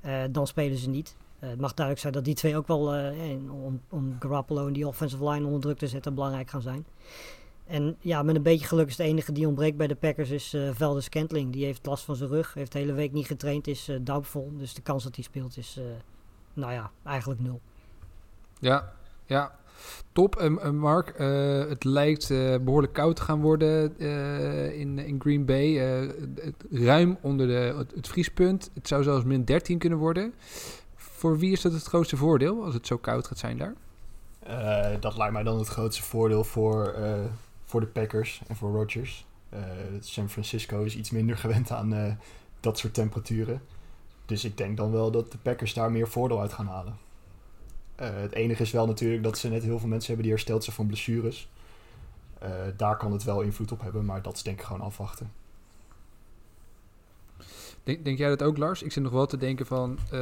[0.00, 1.16] eh, dan spelen ze niet.
[1.38, 3.12] Eh, het mag duidelijk zijn dat die twee ook wel,
[3.50, 6.86] om, om Garoppolo en die offensive line onder druk te zetten, belangrijk gaan zijn.
[7.66, 10.54] En ja, met een beetje geluk is de enige die ontbreekt bij de Packers is
[10.54, 11.52] eh Veldes Scantling.
[11.52, 14.52] Die heeft last van zijn rug, heeft de hele week niet getraind, is doubtful.
[14.56, 15.80] Dus de kans dat hij speelt is,
[16.52, 17.60] nou ja, eigenlijk nul.
[18.58, 18.92] Ja,
[19.26, 19.58] ja.
[20.12, 20.48] Top.
[20.72, 25.76] Mark, eh, het lijkt eh, behoorlijk koud te gaan worden eh, in, in Green Bay.
[26.70, 28.70] Ruim onder de, het, vriespunt.
[28.74, 30.34] Het zou zelfs min 13 kunnen worden.
[30.96, 33.74] Voor wie is dat het grootste voordeel als het zo koud gaat zijn daar?
[35.00, 36.94] Dat lijkt mij dan het grootste voordeel voor,
[37.64, 39.26] voor de Packers en voor Rodgers.
[40.00, 42.18] San Francisco is iets minder gewend aan
[42.60, 43.60] dat soort temperaturen.
[44.26, 46.96] Dus ik denk dan wel dat de Packers daar meer voordeel uit gaan halen.
[48.00, 50.64] Uh, het enige is wel natuurlijk dat ze net heel veel mensen hebben die hersteld
[50.64, 51.48] zijn van blessures.
[52.76, 55.30] daar kan het wel invloed op hebben, maar dat is denk ik gewoon afwachten.
[57.88, 58.82] Denk, denk, jij dat ook, Lars?
[58.82, 60.20] Ik zit nog wel te denken van uh,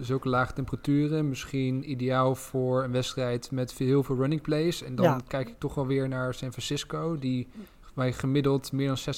[0.00, 1.28] zulke lage temperaturen.
[1.28, 4.82] Misschien ideaal voor een wedstrijd met heel veel running plays.
[4.82, 5.20] En dan ja.
[5.26, 7.48] kijk ik toch wel weer naar San Francisco, die
[7.94, 9.14] bij gemiddeld meer dan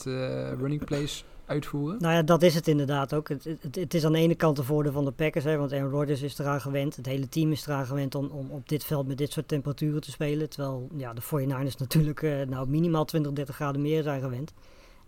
[0.00, 2.00] 60% uh, running plays uitvoeren.
[2.00, 3.28] Nou ja, dat is het inderdaad ook.
[3.28, 5.72] Het, het, het, is aan de ene kant de voordeel van de Packers, hè, want
[5.72, 6.96] Aaron Rodgers is eraan gewend.
[6.96, 10.00] Het hele team is eraan gewend om, om op dit veld met dit soort temperaturen
[10.00, 10.50] te spelen.
[10.50, 14.52] Terwijl ja, de 49ers natuurlijk uh, nou, minimaal 20, 30 graden meer zijn gewend.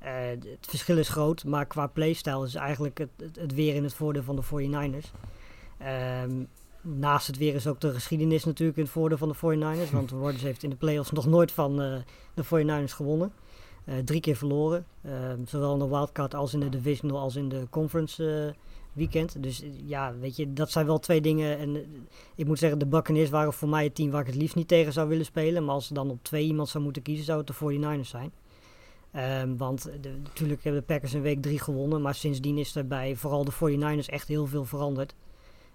[0.02, 3.82] Uh, het verschil is groot, maar qua playstyle is eigenlijk het, het, het, weer in
[3.82, 5.10] het voordeel van de 49ers.
[6.22, 6.48] Um,
[6.80, 9.92] naast het weer is ook de geschiedenis natuurlijk in het voordeel van de 49ers.
[9.92, 11.96] Want Rodgers heeft in de playoffs nog nooit van uh,
[12.34, 13.32] de 49ers gewonnen.
[13.88, 14.86] Uh, drie keer verloren.
[15.44, 18.54] zowel in de wildcard als in de divisional als in de conference
[18.92, 19.42] weekend.
[19.42, 21.58] Dus ja, weet je, dat zijn wel twee dingen.
[21.58, 21.84] En
[22.34, 24.68] ik moet zeggen, de Buccaneers waren voor mij het team waar ik het liefst niet
[24.68, 25.64] tegen zou willen spelen.
[25.64, 28.32] Maar als er dan op twee iemand zou moeten kiezen, zou het de 49ers zijn.
[29.42, 32.86] Um, want de, natuurlijk hebben de Packers in week 3 gewonnen, maar sindsdien is er
[32.86, 35.14] bij vooral de 49ers echt heel veel veranderd.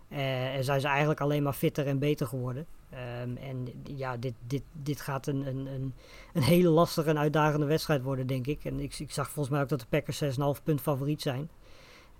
[0.07, 2.65] En zijn ze eigenlijk alleen maar fitter en beter geworden.
[2.93, 5.93] Um, en ja, dit, dit, dit gaat een, een, een,
[6.33, 8.65] een, hele lastige en uitdagende wedstrijd worden, denk ik.
[8.65, 11.49] En ik, ik zag volgens mij ook dat de Packers 6,5 punt favoriet zijn.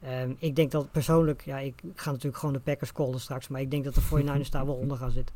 [0.08, 3.48] Um, ik denk dat persoonlijk, ja, ik, ik ga natuurlijk gewoon de Packers callen straks,
[3.48, 5.36] maar ik denk dat de 49ers daar wel onder gaan zitten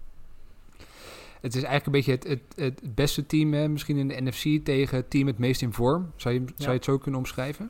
[1.45, 4.65] het is eigenlijk een beetje het, het, het beste team, hè, misschien in de NFC,
[4.65, 6.11] tegen het team het meest in vorm.
[6.15, 7.69] Zou je, zou je het zo kunnen omschrijven?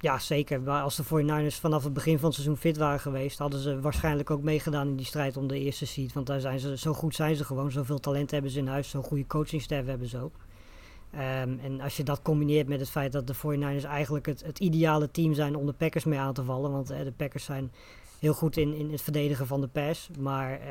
[0.00, 0.60] Ja, zeker.
[0.60, 3.80] Maar als de 49ers vanaf het begin van het seizoen fit waren geweest, hadden ze
[3.80, 6.12] waarschijnlijk ook meegedaan in die strijd om de eerste seed.
[6.12, 8.90] Want daar zijn ze, zo goed zijn ze gewoon, zoveel talent hebben ze in huis,
[8.90, 10.34] zo'n goede coachingstaf hebben ze ook.
[11.14, 14.58] Um, en als je dat combineert met het feit dat de 49ers eigenlijk het, het
[14.58, 16.70] ideale team zijn om de Packers mee aan te vallen.
[16.70, 17.72] Want eh, de Packers zijn
[18.18, 20.10] heel goed in, in het verdedigen van de pass.
[20.18, 20.66] Maar uh,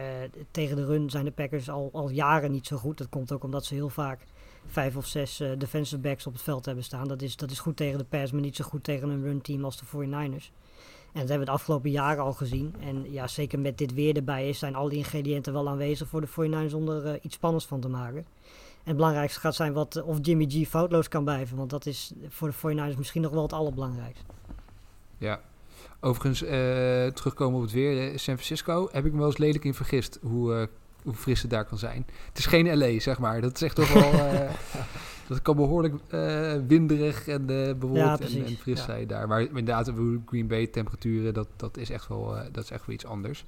[0.52, 2.98] tegen de run zijn de Packers al, al jaren niet zo goed.
[2.98, 4.20] Dat komt ook omdat ze heel vaak
[4.68, 7.08] vijf of zes uh, defensive backs op het veld hebben staan.
[7.08, 9.42] Dat is, dat is goed tegen de pass, maar niet zo goed tegen een run
[9.42, 10.52] team als de 49ers.
[11.14, 12.76] En dat hebben we de afgelopen jaren al gezien.
[12.80, 16.22] En ja, zeker met dit weer erbij is, zijn al die ingrediënten wel aanwezig voor
[16.22, 18.26] de 49ers om er uh, iets spannends van te maken.
[18.84, 21.58] En het belangrijkste gaat zijn wat, of Jimmy G foutloos kan blijven.
[21.58, 24.26] Want dat is voor de 49ers misschien nog wel het allerbelangrijkste.
[25.18, 25.42] Ja,
[26.00, 26.50] Overigens, uh,
[27.08, 28.20] terugkomen op het weer.
[28.20, 30.70] San Francisco heb ik me wel eens lelijk in vergist hoe,
[31.08, 32.06] hoe fris het daar kan zijn.
[32.28, 33.42] Het is geen LA, zeg maar.
[33.42, 34.14] Dat is echt toch wel...
[34.14, 34.50] Uh,
[35.28, 35.96] dat kan behoorlijk
[36.68, 37.46] winderig en
[37.80, 38.86] bewolkt ja, en, en, fris ja.
[38.86, 39.28] zijn daar.
[39.28, 39.92] Maar inderdaad,
[40.26, 43.46] Green Bay temperaturen, dat, dat, is echt wel, dat is echt wel iets anders.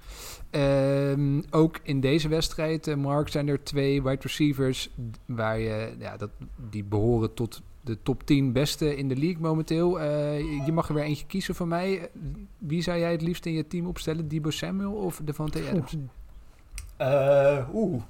[0.51, 4.89] Um, ook in deze wedstrijd, Mark, zijn er twee wide receivers...
[5.25, 6.29] waar je, ja, dat,
[6.69, 9.99] die behoren tot de top 10 beste in de league momenteel.
[9.99, 12.09] Uh, je mag er weer eentje kiezen van mij.
[12.57, 14.27] Wie zou jij het liefst in je team opstellen?
[14.27, 15.97] Debo Samuel of Devante Adams?
[17.01, 18.01] Uh, Oeh,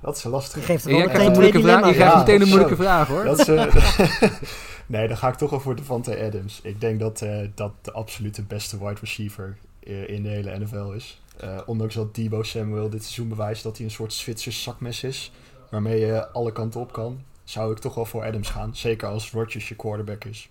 [0.00, 0.64] dat is een lastige.
[0.64, 3.24] Geeft ja, jij krijgt, een moeilijke vraag, je krijgt ja, meteen een moeilijke vraag hoor.
[3.24, 3.74] Dat is, uh,
[4.86, 6.60] nee, dan ga ik toch wel voor Devante Adams.
[6.62, 9.56] Ik denk dat uh, dat de absolute beste wide receiver
[10.06, 11.22] in de hele NFL is.
[11.66, 15.32] ondanks dat Debo Samuel dit seizoen bewijst dat hij een soort Zwitsers zakmes is.
[15.70, 18.76] Waarmee je alle kanten op kan zou ik toch wel voor Adams gaan.
[18.76, 20.48] Zeker als Rodgers je quarterback is.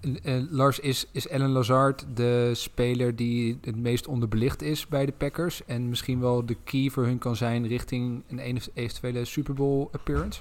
[0.00, 5.12] Uh, Lars, is, is Alan Lazard de speler die het meest onderbelicht is bij de
[5.12, 5.64] Packers?
[5.66, 10.40] En misschien wel de key voor hun kan zijn richting een eventuele Super Bowl appearance?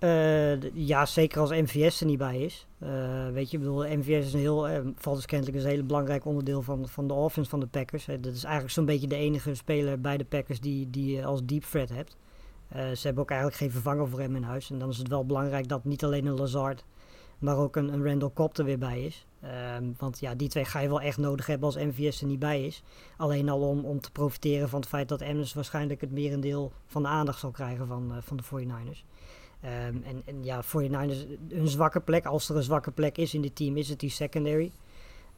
[0.00, 2.66] Uh, ja, zeker als MVS er niet bij is.
[2.82, 2.88] Uh,
[3.32, 6.62] weet je, ik bedoel, MVS is een heel, valt dus kennelijk een heel belangrijk onderdeel
[6.62, 8.04] van, van de offense van de Packers.
[8.04, 11.40] dat is eigenlijk zo'n beetje de enige speler bij de Packers die, die je als
[11.44, 12.16] deep threat hebt.
[12.70, 14.70] Ze hebben ook eigenlijk geen vervanger voor hem in huis.
[14.70, 16.84] En dan is het wel belangrijk dat niet alleen een Lazard,
[17.40, 19.26] maar ook een, een Randall Cobb er weer bij is.
[19.76, 22.38] Um, want ja, die twee ga je wel echt nodig hebben als MVS er niet
[22.38, 22.82] bij is.
[23.16, 27.02] Alleen al om, om te profiteren van het feit dat Emmons waarschijnlijk het merendeel van
[27.02, 29.04] de aandacht zal krijgen van, uh, van de 49ers.
[29.64, 33.42] Um, en, en ja, 49ers, hun zwakke plek, als er een zwakke plek is in
[33.42, 34.72] dit team, is het die secondary.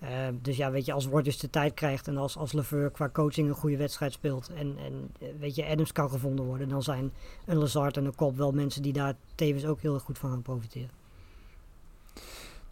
[0.02, 0.08] Uh,
[0.42, 2.54] dus ja, weet je, als Rodgers de tijd krijgt en als, als
[2.92, 6.68] qua coaching een goede wedstrijd speelt en, en eh, weet je, Adams kan gevonden worden,
[6.68, 7.12] dan zijn
[7.46, 10.30] een Lazard en een Kop wel mensen die daar tevens ook heel erg goed van
[10.30, 11.01] gaan profiteren.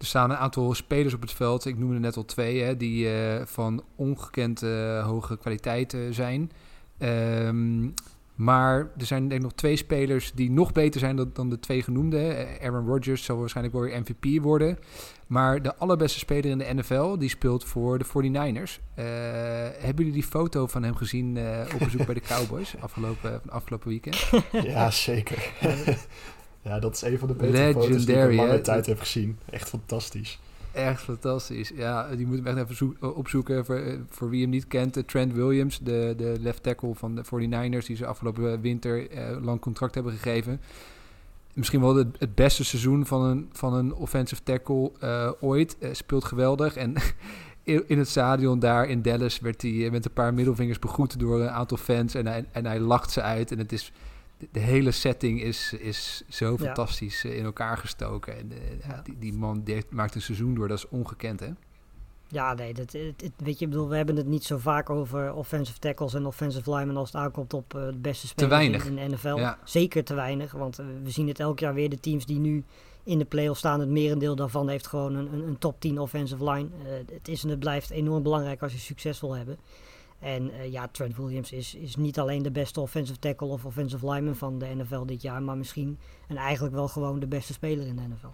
[0.01, 3.07] Er staan een aantal spelers op het veld, ik noemde net al twee, hè, die
[3.07, 6.51] uh, van ongekend uh, hoge kwaliteit zijn.
[6.99, 7.95] Um,
[8.35, 11.59] maar er zijn denk ik nog twee spelers die nog beter zijn dan, dan de
[11.59, 12.47] twee genoemde.
[12.63, 14.79] Aaron Rodgers zal waarschijnlijk wel weer MVP worden.
[15.27, 18.81] Maar de allerbeste speler in de NFL, die speelt voor de 49ers.
[18.99, 19.05] Uh,
[19.79, 21.39] hebben jullie die foto van hem gezien
[21.73, 24.31] op bezoek bij de Cowboys afgelopen, afgelopen weekend?
[24.53, 25.53] Ja, zeker.
[26.63, 28.61] Ja, dat is een van de betere foto's die ik in lange hè?
[28.61, 29.39] tijd heb gezien.
[29.51, 30.39] Echt fantastisch.
[30.73, 31.73] Echt fantastisch.
[31.75, 33.65] Ja, die moet hem echt even zoek- opzoeken.
[33.65, 37.15] Voor, eh, voor wie hem niet kent, eh, Trent Williams, de, de left tackle van
[37.15, 40.61] de 49ers, die ze afgelopen winter eh, lang contract hebben gegeven.
[41.55, 45.79] Misschien wel het, het beste seizoen van een, van een offensive tackle eh, ooit.
[45.79, 46.77] Eh, speelt geweldig.
[46.77, 46.95] En
[47.87, 51.41] in het stadion daar in Dallas werd hij eh, met een paar middelvingers begroet door
[51.41, 52.15] een aantal fans.
[52.15, 53.51] En hij, en hij lacht ze uit.
[53.53, 53.93] En het is,
[54.53, 58.39] de, hele setting is, is zo fantastisch eh, in elkaar gestoken.
[58.39, 61.41] En eh, ja, die, die man die heeft- maakt een seizoen door, dat is ongekend
[61.41, 61.49] hè.
[62.29, 65.33] Ja, nee, dat, het, het- weet je, bedoel, we hebben het niet zo vaak over
[65.33, 69.07] offensive tackles en offensive linemen als het aankomt op eh, de beste spelers in, de
[69.15, 69.35] NFL.
[69.37, 69.59] Ja.
[69.65, 71.89] Zeker te weinig, want eh, we zien het elk jaar weer.
[71.91, 72.65] De teams die nu
[73.05, 76.51] in de playoffs staan, het merendeel daarvan heeft gewoon een, een, een top 10 offensive
[76.51, 76.69] line.
[76.85, 79.59] Eh, het is en het blijft enorm belangrijk als je succes wil hebben.
[80.21, 84.11] En eh, ja, Trent Williams is, is niet alleen de beste offensive tackle of offensive
[84.11, 87.87] lineman van de NFL dit jaar, maar misschien en eigenlijk wel gewoon de beste speler
[87.87, 88.27] in de NFL.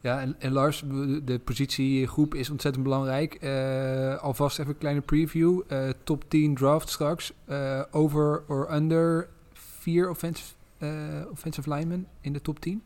[0.00, 0.82] Ja, en, en Lars,
[1.24, 3.34] de, positiegroep is ontzettend belangrijk.
[3.34, 5.60] Eh, alvast even een kleine preview.
[5.68, 7.32] Eh, top 10 draft straks.
[7.90, 10.54] Over or under vier offensive,
[11.30, 12.82] offensive linemen in de top 10.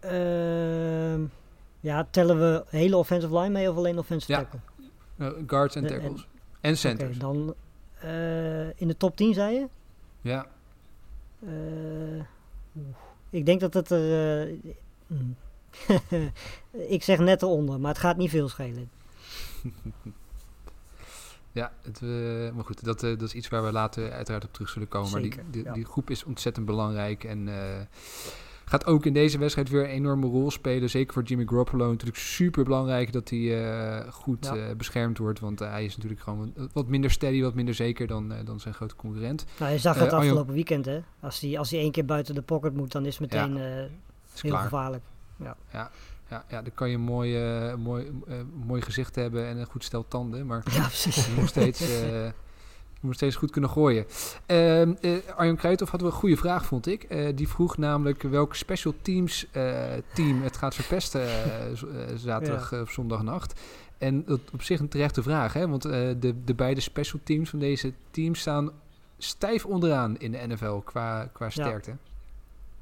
[0.00, 1.20] Ehm,
[1.80, 4.38] ja, tellen we hele offensive line mee of alleen offensive Ja.
[4.38, 4.60] tackle?
[5.46, 6.26] Guards en- tackles.
[6.62, 7.10] En centers.
[7.10, 7.54] Oké, dan
[8.00, 9.66] eh, in de top 10 zei je?
[10.20, 10.46] Ja,
[11.46, 12.24] Eh,
[13.30, 14.42] ik denk dat het er.
[14.42, 14.54] eh,
[15.06, 15.36] hmm.
[16.96, 18.90] ik zeg net eronder, maar het gaat niet veel schelen.
[21.52, 22.00] ja het,
[22.54, 25.10] maar goed, dat, dat is iets waar we later uiteraard op terug zullen komen.
[25.10, 25.72] maar Zeker, die, die, ja.
[25.72, 27.48] die groep is ontzettend belangrijk en
[28.72, 30.90] gaat ook in deze wedstrijd weer een enorme rol spelen.
[30.90, 34.56] Zeker voor Jimmy Garoppolo natuurlijk super belangrijk dat hij eh, goed Ja.
[34.56, 35.40] eh, beschermd wordt.
[35.40, 38.74] Want eh, hij is natuurlijk gewoon wat- minder steady, wat minder zeker dan, dan zijn
[38.74, 39.44] grote concurrent.
[39.58, 41.00] Nou, je zag het Arjan- afgelopen weekend, hè?
[41.20, 43.56] Als hij als hij één keer buiten de pocket moet, dan is het meteen
[44.34, 44.62] Is heel klaar.
[44.62, 45.02] gevaarlijk.
[45.36, 45.90] Ja, ja,
[46.48, 47.38] dan kan je een mooi,
[47.76, 48.10] mooi,
[48.66, 50.46] mooi gezicht hebben en een goed stel tanden.
[50.46, 51.24] Maar Ja, precies.
[51.26, 51.80] je moet nog steeds,
[53.02, 54.06] je moet steeds goed kunnen gooien.
[54.46, 57.02] Ehm eh, Arjan Kruithoff had wel een goede vraag, vond ik.
[57.02, 59.82] Eh, die vroeg namelijk welk special teams eh,
[60.14, 61.26] team het gaat verpesten
[62.16, 63.60] zaterdag of zondagnacht.
[63.98, 65.68] En dat op zich een terechte vraag, hè?
[65.68, 68.70] want de, de beide special teams van deze teams staan
[69.18, 71.96] stijf onderaan in de NFL qua, qua sterkte.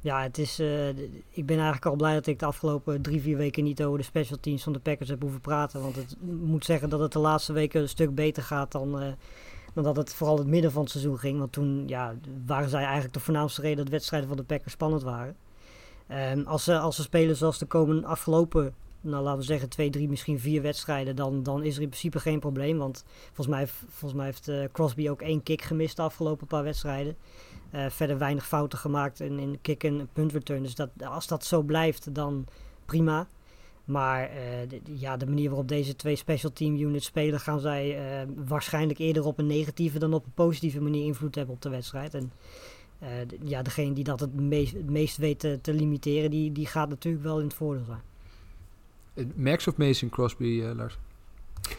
[0.00, 0.58] Ja, het is,
[1.30, 4.04] ik ben eigenlijk al blij dat ik de afgelopen drie, vier weken niet over de
[4.04, 5.80] special teams van de Packers heb hoeven praten.
[5.80, 9.16] Want het moet zeggen dat het de laatste weken een stuk beter gaat dan,
[9.74, 11.38] dan dat het vooral het midden van het seizoen ging.
[11.38, 12.14] Want toen ja,
[12.46, 15.36] waren zij eigenlijk de voornaamste reden dat wedstrijden van de Packers spannend waren.
[16.06, 19.90] Ehm, als, ze, als ze spelen zoals de komende afgelopen, nou laten we zeggen twee,
[19.90, 22.78] drie, misschien vier wedstrijden, dan, dan is er in principe geen probleem.
[22.78, 26.62] Want volgens mij, volgens mij heeft eh, Crosby ook één kick gemist de afgelopen paar
[26.62, 27.16] wedstrijden.
[27.70, 30.62] Eh, verder weinig fouten gemaakt in, in kick en punt return.
[30.62, 32.46] Dus dat, als dat zo blijft, dan
[32.84, 33.28] prima.
[33.90, 37.98] Maar eh, de, ja, de manier waarop deze twee special team units spelen, gaan zij
[37.98, 41.68] eh, waarschijnlijk eerder op een negatieve dan op een positieve manier invloed hebben op de
[41.68, 42.14] wedstrijd.
[42.14, 42.32] En
[42.98, 43.08] eh,
[43.44, 46.88] ja, degene die dat het meest, het meest weet te, te limiteren, die, die gaat
[46.88, 48.02] natuurlijk wel in het voordeel zijn.
[49.34, 50.98] Max of Mason Crosby, Lars?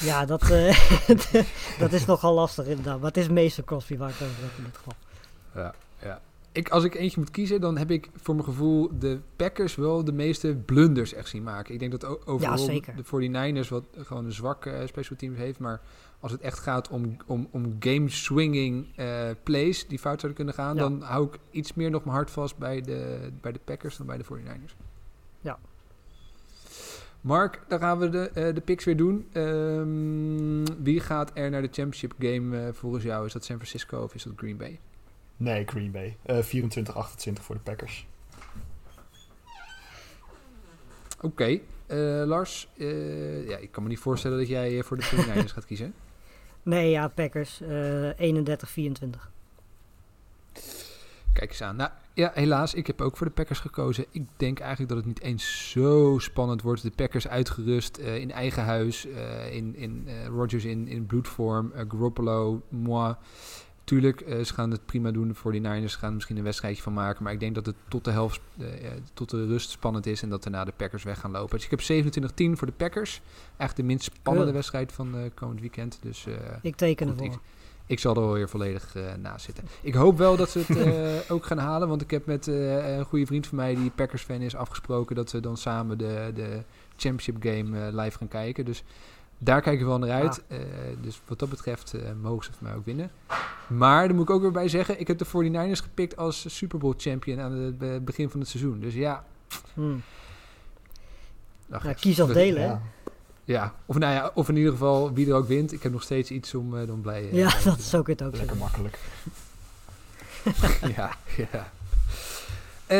[0.00, 0.40] Ja, dat,
[1.78, 2.98] dat is nogal lastig inderdaad.
[2.98, 4.94] Maar het is meester Crosby waar ik over heb in dit geval.
[5.54, 5.74] Ja.
[6.52, 10.04] Ik, als ik eentje moet kiezen, dan heb ik voor mijn gevoel de Packers wel
[10.04, 11.74] de meeste blunders echt zien maken.
[11.74, 15.58] Ik denk dat overal de 49ers wat gewoon een zwak eh, special teams heeft.
[15.58, 15.80] Maar
[16.20, 20.54] als het echt gaat om, om, om game swinging eh, plays die fout zouden kunnen
[20.64, 20.80] gaan, Ja.
[20.80, 24.06] dan hou ik iets meer nog mijn hart vast bij de, bij de Packers dan
[24.06, 24.74] bij de 49ers.
[25.40, 25.58] Ja.
[27.20, 29.26] Mark, dan gaan we de, eh, de picks weer doen.
[29.32, 33.26] Ehm, wie gaat er naar de championship game volgens jou?
[33.26, 34.78] Is dat San Francisco of is dat Green Bay?
[35.40, 36.16] Nee, Green Bay.
[36.22, 38.06] Eh 24-28 voor de Packers.
[41.20, 45.52] Oké, eh, Lars, eh, ja, ik kan me niet voorstellen dat jij voor de 49ers
[45.52, 45.94] gaat kiezen.
[46.62, 47.60] Nee, ja, Packers.
[47.60, 49.30] eh 31-24.
[51.32, 51.76] Kijk eens aan.
[51.76, 54.04] Nou, ja, helaas, ik heb ook voor de Packers gekozen.
[54.10, 56.82] Ik denk eigenlijk dat het niet eens zo spannend wordt.
[56.82, 61.72] De Packers uitgerust eh, in eigen huis, eh, in, in eh, Rodgers in, in bloedvorm,
[61.88, 63.14] Garoppolo, moi.
[63.90, 65.28] Tuurlijk, eh, ze gaan het prima doen.
[65.28, 67.24] De 49ers gaan er misschien een wedstrijdje van maken.
[67.24, 68.66] Maar ik denk dat het tot de helft, eh,
[69.14, 70.22] tot de rust spannend is.
[70.22, 71.56] En dat daarna de Packers weg gaan lopen.
[71.56, 73.20] Dus ik heb 27-10 voor de Packers.
[73.46, 75.98] Eigenlijk de minst spannende wedstrijd van komend weekend.
[76.02, 76.26] Dus
[76.62, 77.40] Ik teken ervoor.
[77.86, 79.64] ik zal er wel weer volledig eh naast zitten.
[79.82, 81.88] Ik hoop wel dat ze het ook gaan halen.
[81.88, 85.32] Want ik heb met een goede vriend van mij die Packers fan is afgesproken dat
[85.32, 86.62] we dan samen de, de
[86.96, 88.64] championship game live gaan kijken.
[88.64, 88.82] Dus
[89.42, 90.42] Daar kijken we wel naar uit.
[90.48, 90.58] Uh,
[91.00, 93.10] dus wat dat betreft uh, mogen ze van mij ook winnen.
[93.66, 96.78] Maar daar moet ik ook weer bij zeggen, ik heb de 49ers gepikt als Super
[96.78, 98.80] Bowl champion aan het begin van het seizoen.
[98.80, 99.24] Dus ja.
[99.74, 100.02] Hmm.
[101.70, 102.82] Ach, ja, kies of delen, ja.
[103.44, 103.74] ja.
[103.86, 105.72] of, nou ja, of in ieder geval wie er ook wint.
[105.72, 108.36] Ik heb nog steeds iets om uh, dan blij Ja, dat is ook het ook.
[108.36, 108.98] Lekker makkelijk.
[110.96, 111.72] ja, ja.
[112.90, 112.96] Uh,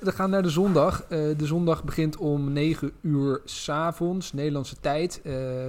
[0.00, 1.02] we gaan naar de zondag.
[1.02, 5.20] Uh, de zondag begint om 9 uur s'avonds, Nederlandse tijd.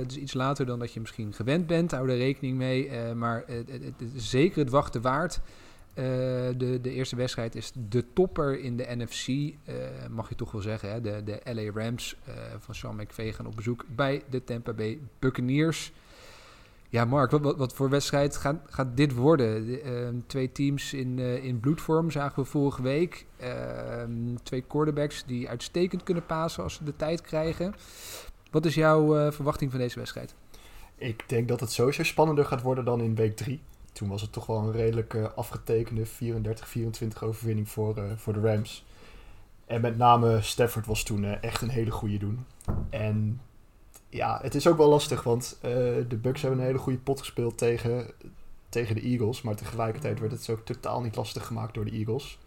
[0.07, 1.91] Dus iets later dan dat je misschien gewend bent.
[1.91, 2.91] Hou daar rekening mee.
[3.15, 5.39] maar het, is zeker het wachten waard.
[5.93, 9.53] de, de eerste wedstrijd is de topper in de NFC,
[10.09, 10.91] mag je toch wel zeggen.
[10.91, 11.01] Hè?
[11.01, 12.17] De, de LA Rams
[12.59, 15.91] van Sean McVay gaan op bezoek bij de Tampa Bay Buccaneers.
[16.89, 19.65] Ja, Mark, wat, wat, voor wedstrijd gaat, gaat dit worden?
[19.65, 23.25] De, uh, twee teams in, uh, in bloedvorm zagen we vorige week.
[23.41, 23.47] Uh,
[24.43, 27.75] twee quarterbacks die uitstekend kunnen pasen als ze de tijd krijgen.
[28.51, 30.35] Wat is jouw eh, verwachting van deze wedstrijd?
[30.95, 33.61] Ik denk dat het sowieso spannender gaat worden dan in week 3.
[33.93, 36.09] Toen was het toch wel een redelijk afgetekende 34-24
[37.19, 38.85] overwinning voor, voor de Rams.
[39.65, 42.45] En met name Stafford was toen echt een hele goede doen.
[42.89, 43.41] En
[44.09, 45.71] ja, het is ook wel lastig, want uh,
[46.07, 48.11] de Bucks hebben een hele goede pot gespeeld tegen,
[48.69, 49.41] tegen de Eagles.
[49.41, 52.37] Maar tegelijkertijd werd het ook totaal niet lastig gemaakt door de Eagles.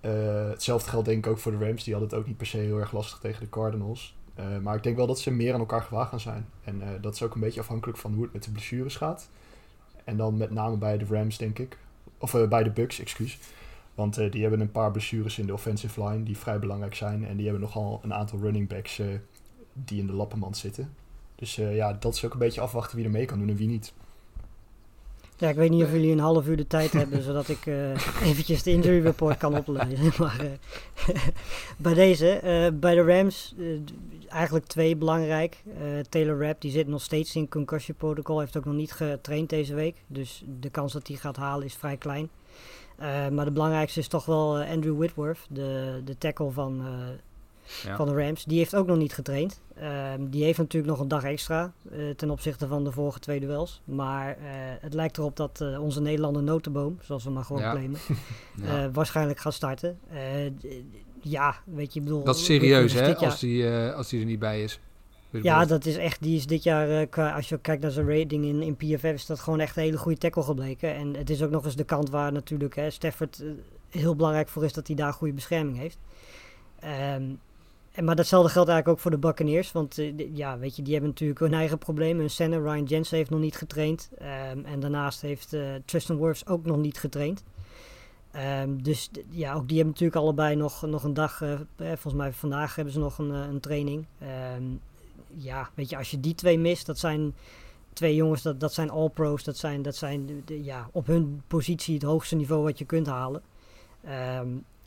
[0.00, 1.84] Uh, hetzelfde geldt denk ik ook voor de Rams.
[1.84, 4.16] Die hadden het ook niet per se heel erg lastig tegen de Cardinals.
[4.38, 6.48] Uh, maar ik denk wel dat ze meer aan elkaar gewaagd gaan zijn.
[6.64, 9.28] En dat is ook een beetje afhankelijk van hoe het met de blessures gaat.
[10.04, 11.78] En dan met name bij de Rams, denk ik.
[12.18, 13.38] Of bij de Bucks, excuus.
[13.94, 17.26] Want die hebben een paar blessures in de offensive line die vrij belangrijk zijn.
[17.26, 19.00] En die hebben nogal een aantal running backs
[19.72, 20.94] die in de lappenmand zitten.
[21.40, 23.56] Dus uh, ja, dat is ook een beetje afwachten wie er mee kan doen en
[23.56, 23.92] wie niet.
[25.36, 27.90] Ja, ik weet niet of jullie een half uur de tijd hebben, zodat ik uh,
[28.22, 30.12] eventjes de injury report kan oplezen.
[30.18, 31.16] maar uh,
[31.76, 32.40] bij deze,
[32.80, 33.54] bij de Rams,
[34.28, 35.62] eigenlijk twee belangrijk.
[36.08, 39.74] Taylor Rapp, die zit nog steeds in concussion protocol, heeft ook nog niet getraind deze
[39.74, 39.96] week.
[40.06, 42.30] Dus de kans dat hij gaat halen is vrij klein.
[43.32, 46.82] maar de belangrijkste is toch wel Andrew Whitworth, de, de tackle van
[47.70, 48.44] van de Rams.
[48.44, 49.60] Die heeft ook nog niet getraind.
[49.74, 53.40] Ehm, die heeft natuurlijk nog een dag extra uh, ten opzichte van de vorige twee
[53.40, 53.80] duels.
[53.84, 54.44] Maar uh,
[54.80, 57.70] het lijkt erop dat uh, onze Nederlander Notenboom, zoals we maar gewoon ja.
[57.70, 57.98] claimen,
[58.62, 58.90] ja.
[58.90, 59.98] waarschijnlijk gaat starten.
[61.20, 62.24] ja, weet je, bedoel...
[62.24, 64.80] Dat is serieus, hè, als die, als die er niet bij is.
[65.30, 68.62] Ja, dat is echt, die is dit jaar, als je kijkt naar zijn rating in,
[68.62, 70.94] in PFF, is dat gewoon echt een hele goede tackle gebleken.
[70.94, 73.42] En het is ook nog eens de kant waar natuurlijk hè, Stafford
[73.90, 75.98] heel belangrijk voor is dat hij daar goede bescherming heeft.
[77.16, 77.40] Um,
[77.92, 79.72] en, maar datzelfde geldt eigenlijk ook voor de Buccaneers.
[79.72, 82.20] Want uh, ja, weet je, die hebben natuurlijk hun eigen problemen.
[82.20, 84.10] Hun center, Ryan Jensen, heeft nog niet getraind.
[84.52, 87.44] Um, en daarnaast heeft uh, Tristan Wirfs ook nog niet getraind.
[88.62, 91.40] Um, dus ja, ook die hebben natuurlijk allebei nog, nog een dag.
[91.40, 94.06] Uh, volgens mij vandaag hebben ze nog een, een training.
[94.56, 94.80] Um,
[95.36, 97.34] ja, weet je, als je die twee mist, dat zijn
[97.92, 99.44] twee jongens, dat, dat zijn all-pros.
[99.44, 103.42] Dat zijn, dat zijn ja, op hun positie het hoogste niveau wat je kunt halen.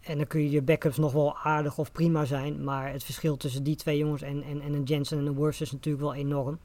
[0.03, 2.63] En dan kun je je backups nog wel aardig of prima zijn.
[2.63, 5.61] Maar het verschil tussen die twee jongens en, en, en een Jensen en een Worst
[5.61, 6.59] is natuurlijk wel enorm.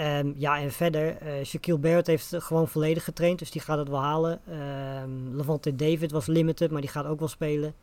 [0.00, 3.88] Um, ja, en verder, uh, Shaquille Barrett heeft gewoon volledig getraind, dus die gaat het
[3.88, 4.40] wel halen.
[5.02, 7.74] Um, Levante David was limited, maar die gaat ook wel spelen.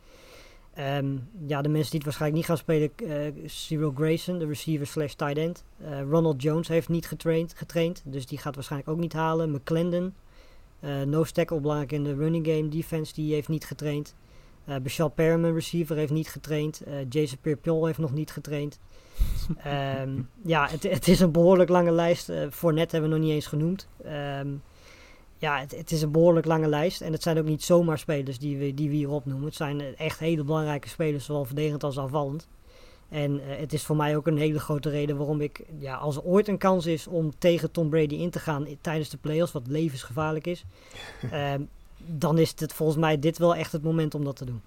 [0.80, 4.88] Um, ja, de mensen die het waarschijnlijk niet gaan spelen, uh, Cyril Grayson, de receiver
[4.88, 5.64] slash tight end.
[5.82, 9.52] Uh, Ronald Jones heeft niet getraind, getraind, dus die gaat waarschijnlijk ook niet halen.
[9.52, 10.14] McClendon,
[11.06, 14.16] no tackle, belangrijk in de running game defense, die heeft niet getraind.
[14.70, 16.82] Uh, Bashal Perriman, receiver, heeft niet getraind.
[16.88, 18.80] Uh, Jason Pierre heeft nog niet getraind.
[20.02, 22.30] um, ja, het, het, is een behoorlijk lange lijst.
[22.30, 23.88] Uh, voor net hebben we nog niet eens genoemd.
[24.06, 24.62] Um,
[25.38, 27.02] ja, het, het, is een behoorlijk lange lijst.
[27.02, 29.46] En het zijn ook niet zomaar spelers die we, die we hier opnoemen.
[29.46, 32.48] Het zijn echt hele belangrijke spelers, zowel verdedigend als aanvallend.
[33.10, 36.24] En het is voor mij ook een hele grote reden waarom ik, ja, als er
[36.24, 39.68] ooit een kans is om tegen Tom Brady in te gaan tijdens de playoffs, wat
[39.68, 40.66] levensgevaarlijk is,
[41.34, 41.70] um,
[42.08, 44.62] dan is het volgens mij dit wel echt het moment om dat te doen.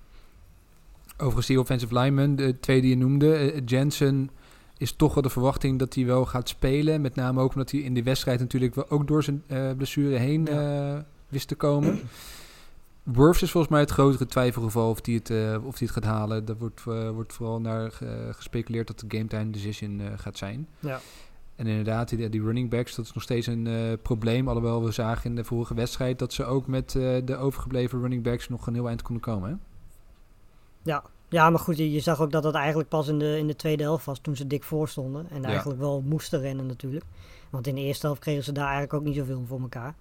[1.16, 4.30] Overigens, die offensive lineman, de twee die je noemde, uh, Jensen
[4.76, 7.00] is toch wel de verwachting dat hij wel gaat spelen.
[7.00, 10.16] Met name ook omdat hij in die wedstrijd natuurlijk wel ook door zijn uh, blessure
[10.16, 10.94] heen ja.
[10.94, 12.00] uh, wist te komen.
[13.02, 16.12] Worths is volgens mij het grotere twijfelgeval of hij het, uh, of die het gaat
[16.12, 16.44] halen.
[16.44, 17.92] Daar wordt, wordt vooral naar
[18.30, 20.68] gespeculeerd dat de game time decision gaat zijn.
[20.78, 21.00] Ja.
[21.58, 24.48] En inderdaad, die, die running backs, dat is nog steeds een uh, probleem.
[24.48, 28.22] Alhoewel we zagen in de vorige wedstrijd dat ze ook met uh, de overgebleven running
[28.22, 29.50] backs nog een heel eind konden komen.
[29.50, 29.56] Hè?
[30.82, 31.02] Ja.
[31.28, 33.56] ja, maar goed, je, je, zag ook dat dat eigenlijk pas in de, in de
[33.56, 35.26] tweede helft was toen ze dik voor stonden.
[35.30, 35.48] En ja.
[35.48, 37.04] eigenlijk wel moesten rennen natuurlijk.
[37.50, 39.94] Want in de eerste helft kregen ze daar eigenlijk ook niet zoveel voor elkaar.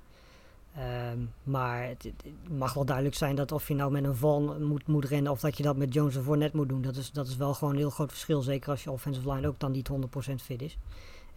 [1.12, 4.64] Um, maar het, het, mag wel duidelijk zijn dat of je nou met een Van
[4.64, 6.82] moet, moet rennen of dat je dat met Jones of net moet doen.
[6.82, 8.42] Dat is, dat is wel gewoon een heel groot verschil.
[8.42, 9.90] Zeker als je offensive line ook dan niet
[10.32, 10.78] 100% fit is.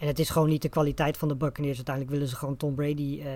[0.00, 1.76] En het is gewoon niet de kwaliteit van de Buccaneers.
[1.76, 3.32] Uiteindelijk willen ze gewoon Tom Brady eh,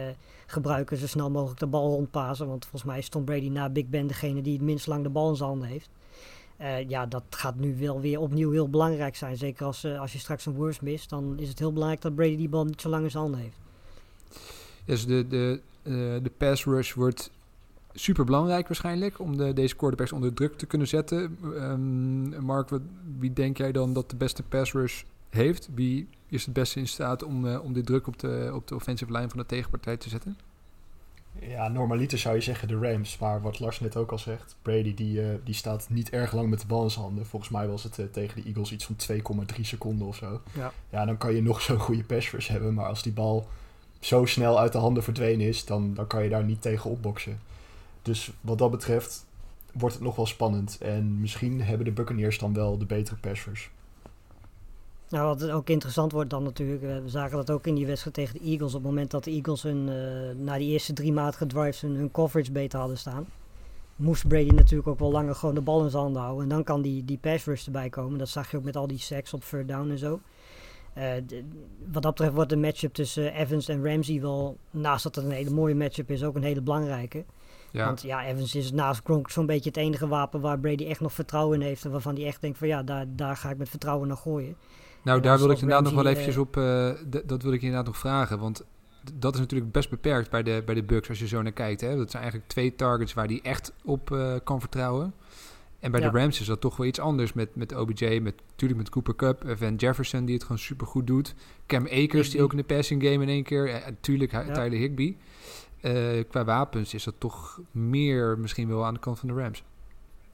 [0.47, 2.47] gebruiken, zo snel mogelijk de bal rondpassen.
[2.47, 5.09] Want volgens mij is Tom Brady na Big Ben degene die het minst lang de
[5.09, 5.89] bal in zijn handen heeft.
[6.57, 9.37] Eh, ja, dat gaat nu wel weer opnieuw heel belangrijk zijn.
[9.37, 12.15] Zeker als, eh, als je straks een worst mist, dan is het heel belangrijk dat
[12.15, 13.59] Brady die bal niet zo lang in zijn handen heeft.
[14.85, 15.61] Dus de, de,
[16.23, 17.31] de pass rush wordt
[17.93, 21.39] super belangrijk waarschijnlijk om de, deze quarterbacks onder druk te kunnen zetten.
[21.57, 22.83] Ehm, Mark, wat,
[23.19, 25.03] wie denk jij dan dat de beste pass rush
[25.35, 25.69] heeft?
[25.75, 28.75] Wie is het beste in staat om, eh, om de druk op de, op de
[28.75, 30.37] offensive line van de tegenpartij te zetten?
[31.39, 33.19] Ja, normaliter zou je zeggen de Rams.
[33.19, 36.51] Maar wat Lars net ook al zegt, Brady die, eh, die staat niet erg lang
[36.51, 37.27] met de bal in zijn handen.
[37.27, 40.41] Volgens mij was het eh, tegen de Eagles iets van 2,3 seconden of zo.
[40.55, 40.73] Ja.
[40.91, 42.75] ja, dan kan je nog zo'n goede pass hebben.
[42.75, 43.49] Maar als die bal
[44.01, 47.41] zo snel uit de handen verdwenen is, dan, dan kan je daar niet tegen opboksen.
[48.03, 49.27] Dus wat dat betreft
[49.73, 50.79] wordt het nog wel spannend.
[50.81, 53.67] En misschien hebben de Buccaneers dan wel de betere pass rush.
[55.09, 58.35] Nou, wat ook interessant wordt dan natuurlijk, we zagen dat ook in die wedstrijd tegen
[58.39, 58.75] de Eagles.
[58.75, 61.95] Op het moment dat de Eagles hun, eh, na die eerste drie matige drives hun,
[61.95, 63.27] hun coverage beter hadden staan,
[63.97, 66.43] moest Brady natuurlijk ook wel langer gewoon de bal in zijn handen houden.
[66.43, 68.19] En dan kan die, die pass rush erbij komen.
[68.19, 70.21] Dat zag je ook met al die sacks op third down en zo.
[70.93, 71.45] Eh, de-
[71.93, 75.31] wat dat betreft wordt de matchup tussen Evans en Ramsey wel, naast dat het een
[75.31, 77.25] hele mooie matchup is, ook een hele belangrijke.
[77.71, 81.01] Ja, Want ja, Evans is naast Gronk zo'n beetje het enige wapen waar Brady echt
[81.01, 81.85] nog vertrouwen in heeft.
[81.85, 84.57] En waarvan hij echt denkt van ja, daar, daar ga ik met vertrouwen naar gooien.
[85.05, 86.91] Nou daar wil ik inderdaad nog wel eventjes op, eh,
[87.25, 88.65] dat wil ik inderdaad nog vragen, want
[89.15, 91.81] dat is natuurlijk best beperkt bij de, bij de Bucks als je zo naar kijkt.
[91.81, 91.97] Hè?
[91.97, 95.15] Dat zijn eigenlijk twee targets waar hij echt op eh, kan vertrouwen.
[95.81, 96.11] En bij Ja.
[96.11, 99.17] de Rams is dat toch wel iets anders met, met OBJ, met, natuurlijk met Cooper
[99.17, 101.35] Cup, eh, Van Jefferson die het gewoon super goed doet.
[101.67, 104.43] Cam Akers die ook in de passing game in één keer, en natuurlijk Ja.
[104.43, 105.17] Tyler Higby.
[105.81, 105.95] Eh,
[106.29, 109.63] qua wapens is dat toch meer misschien wel aan de kant van de Rams.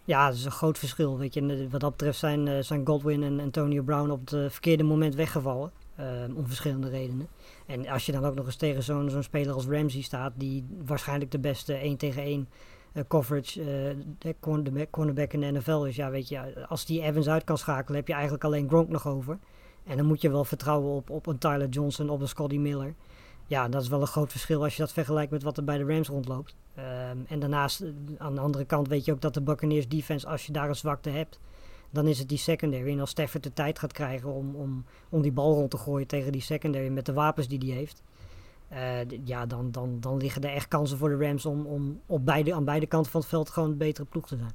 [0.05, 1.19] Ja, dat is een groot verschil.
[1.19, 4.33] Weet je, eh, wat dat betreft zijn, eh, zijn Godwin en Antonio Brown op het
[4.33, 5.73] eh, verkeerde moment weggevallen.
[6.37, 7.29] om verschillende redenen.
[7.67, 10.65] En als je dan ook nog eens tegen zo'n zo'n speler als Ramsey staat, die
[10.85, 12.49] waarschijnlijk de beste 1 tegen 1
[12.93, 13.63] eh, coverage
[14.19, 14.37] de
[14.91, 15.97] cornerback in de NFL is.
[15.97, 19.09] Ja, weet je, als die Evans uit kan schakelen, heb je eigenlijk alleen Gronk nog
[19.09, 19.39] over.
[19.85, 22.95] En dan moet je wel vertrouwen op, op een Tyler Johnson, op een Scotty Miller.
[23.51, 25.79] Ja, dat is wel een groot verschil als je dat vergelijkt met wat er bij
[25.79, 26.55] de Rams rondloopt.
[26.75, 27.89] Ehm, en daarnaast, eh,
[28.19, 30.75] aan de andere kant weet je ook dat de Buccaneers defense, als je daar een
[30.75, 31.41] zwakte hebt,
[31.91, 32.93] dan is het die secondary.
[32.93, 36.07] En als Stafford de tijd gaat krijgen om, om, om die bal rond te gooien
[36.07, 38.03] tegen die secondary met de wapens die hij heeft,
[38.69, 42.25] eh, ja, dan, dan, dan liggen er echt kansen voor de Rams om, om op
[42.25, 44.53] beide, aan beide kanten van het veld gewoon een betere ploeg te zijn.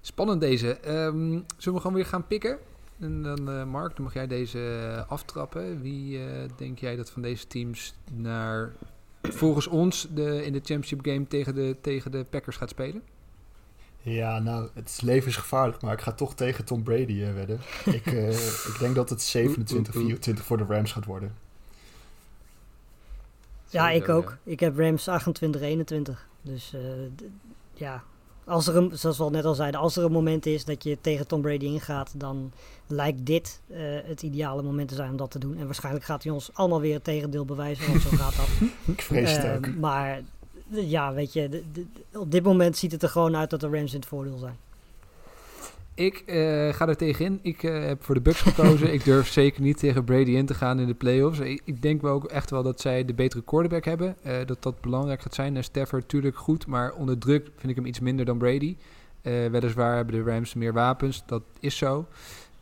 [0.00, 0.74] Spannend deze.
[0.74, 2.58] Ehm, zullen we gewoon weer gaan pikken?
[3.00, 5.80] En dan, eh, Mark, dan mag jij deze eh, aftrappen.
[5.80, 8.72] Wie eh, denk jij dat van deze teams naar,
[9.22, 13.02] volgens ons de, in de championship game tegen de, tegen de Packers gaat spelen?
[14.02, 17.60] Ja, nou, het is levensgevaarlijk, maar ik ga toch tegen Tom Brady wedden.
[17.84, 18.30] Ik, eh,
[18.66, 21.34] ik denk dat het 27-24 voor de Rams gaat worden.
[23.66, 24.36] Ja, ik ook.
[24.42, 26.28] Ik heb Rams 28-21.
[26.42, 26.80] Dus eh,
[27.74, 28.02] ja,
[28.48, 30.84] als er een, zoals we al net al zeiden, als er een moment is dat
[30.84, 32.52] je tegen Tom Brady ingaat, dan
[32.86, 35.56] lijkt dit eh, het ideale moment te zijn om dat te doen.
[35.58, 38.48] En waarschijnlijk gaat hij ons allemaal weer het tegendeel bewijzen, want zo gaat dat.
[38.94, 39.74] Ik vrees het Eh, ook.
[39.76, 40.20] Maar
[40.68, 41.62] ja, weet je,
[42.14, 44.56] op dit moment ziet het er gewoon uit dat de Rams in het voordeel zijn.
[45.98, 46.36] Ik eh,
[46.74, 47.38] ga er tegenin.
[47.42, 48.92] Ik eh, heb voor de Bucks gekozen.
[48.92, 51.38] ik durf zeker niet tegen Brady in te gaan in de playoffs.
[51.38, 54.16] Ik, ik denk wel ook echt wel dat zij de betere quarterback hebben.
[54.22, 55.56] eh, dat dat belangrijk gaat zijn.
[55.56, 58.76] En Stafford natuurlijk goed, maar onder druk vind ik hem iets minder dan Brady.
[59.22, 61.22] Weliswaar hebben de Rams meer wapens.
[61.26, 62.06] Dat is zo.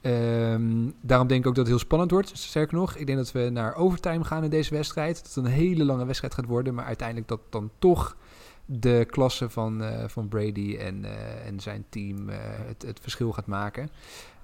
[0.01, 2.30] Ehm, daarom denk ik ook dat het heel spannend wordt.
[2.34, 5.16] Sterker nog, ik denk dat we naar overtime gaan in deze wedstrijd.
[5.16, 6.74] Dat het een hele lange wedstrijd gaat worden.
[6.74, 8.16] Maar uiteindelijk dat dan toch
[8.67, 13.33] de klasse van, eh, van Brady en, eh, en zijn team eh, het, het verschil
[13.33, 13.91] gaat maken.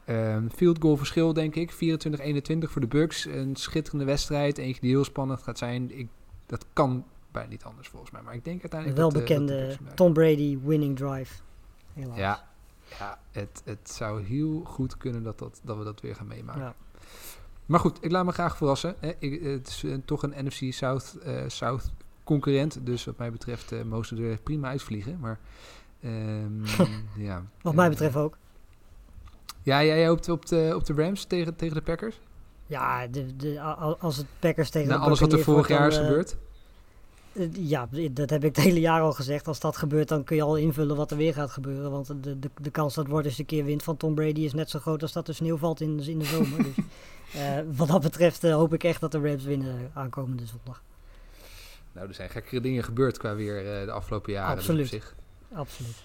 [0.05, 1.73] Ehm, field goal verschil, denk ik.
[1.73, 3.25] 24-21 voor de Bucks.
[3.25, 4.59] Een schitterende wedstrijd.
[4.59, 5.99] Eentje die heel spannend gaat zijn.
[5.99, 6.09] Ik,
[6.47, 8.23] dat kan bijna niet anders volgens mij.
[8.23, 9.77] Maar ik denk De uiteindelijk dat de welbekende.
[9.95, 11.43] Tom Brady winning drive.
[11.93, 12.19] Helaas.
[12.19, 12.45] Ja,
[12.99, 16.63] ja het, het zou heel goed kunnen dat, dat, dat we dat weer gaan meemaken.
[16.63, 16.75] Ja.
[17.67, 18.95] Maar goed, ik laat me graag verrassen.
[18.99, 19.13] Hè.
[19.19, 21.17] Ik, het is toch een NFC South,
[21.47, 21.91] South
[22.25, 22.87] concurrent.
[22.87, 25.19] Dus wat mij betreft eh mogen ze er prima uitvliegen.
[25.21, 25.39] Maar
[26.03, 26.65] ehm,
[27.29, 27.45] ja.
[27.63, 28.37] Wat mij eh, betreft ook.
[29.63, 32.21] Ja, jij hoopt op de, op de Rams tegen, tegen de Packers?
[32.67, 33.61] Ja, de, de,
[33.99, 36.37] als het Packers tegen Na de alles wat er vorig jaar is wordt, dan, gebeurd?
[37.33, 39.47] eh, Ja, dat heb ik het hele jaar al gezegd.
[39.49, 41.91] Als dat gebeurt, dan kun je al invullen wat er weer gaat gebeuren.
[41.91, 44.53] Want de, de, de kans dat Ward eens een keer wint van Tom Brady is
[44.53, 46.63] net zo groot als dat er sneeuw valt in, in de zomer.
[46.65, 46.75] dus
[47.35, 50.83] eh, wat dat betreft eh, hoop ik echt dat de Rams winnen aankomende zondag.
[51.93, 54.57] Nou, er zijn gekkere dingen gebeurd qua weer eh, de afgelopen jaren.
[54.57, 54.89] dus op Absoluut.
[54.89, 55.15] zich.
[55.53, 55.97] Absoluut.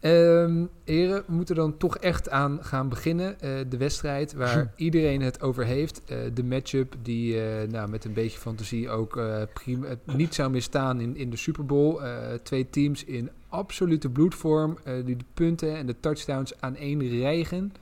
[0.00, 3.40] Ehm heren, we moeten dan toch echt aan gaan beginnen.
[3.40, 6.02] Eh, de wedstrijd waar iedereen het over heeft.
[6.04, 9.20] Eh, de matchup die nou, met een beetje fantasie ook
[9.54, 12.00] prima, niet zou misstaan in, in de Super Bowl.
[12.42, 17.72] Twee teams in absolute bloedvorm die de punten en de touchdowns aan één rijgen.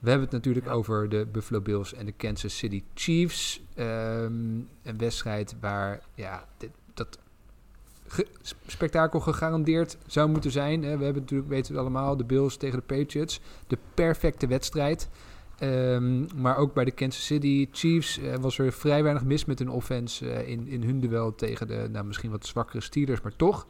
[0.00, 3.60] We hebben het natuurlijk over de Buffalo Bills en de Kansas City Chiefs.
[3.74, 4.32] Ehm,
[4.82, 7.18] een wedstrijd waar ja, dit, dat
[8.06, 8.26] ge-
[8.66, 10.82] spektakel gegarandeerd zou moeten zijn.
[10.82, 10.96] Hè.
[10.96, 13.40] We hebben natuurlijk, weten we het allemaal, de Bills tegen de Patriots.
[13.66, 15.08] De perfecte wedstrijd.
[15.58, 19.58] Ehm, maar ook bij de Kansas City Chiefs eh, was er vrij weinig mis met
[19.58, 23.36] hun offense eh, in, in hun duel tegen de nou, misschien wat zwakkere Steelers, maar
[23.36, 23.66] toch.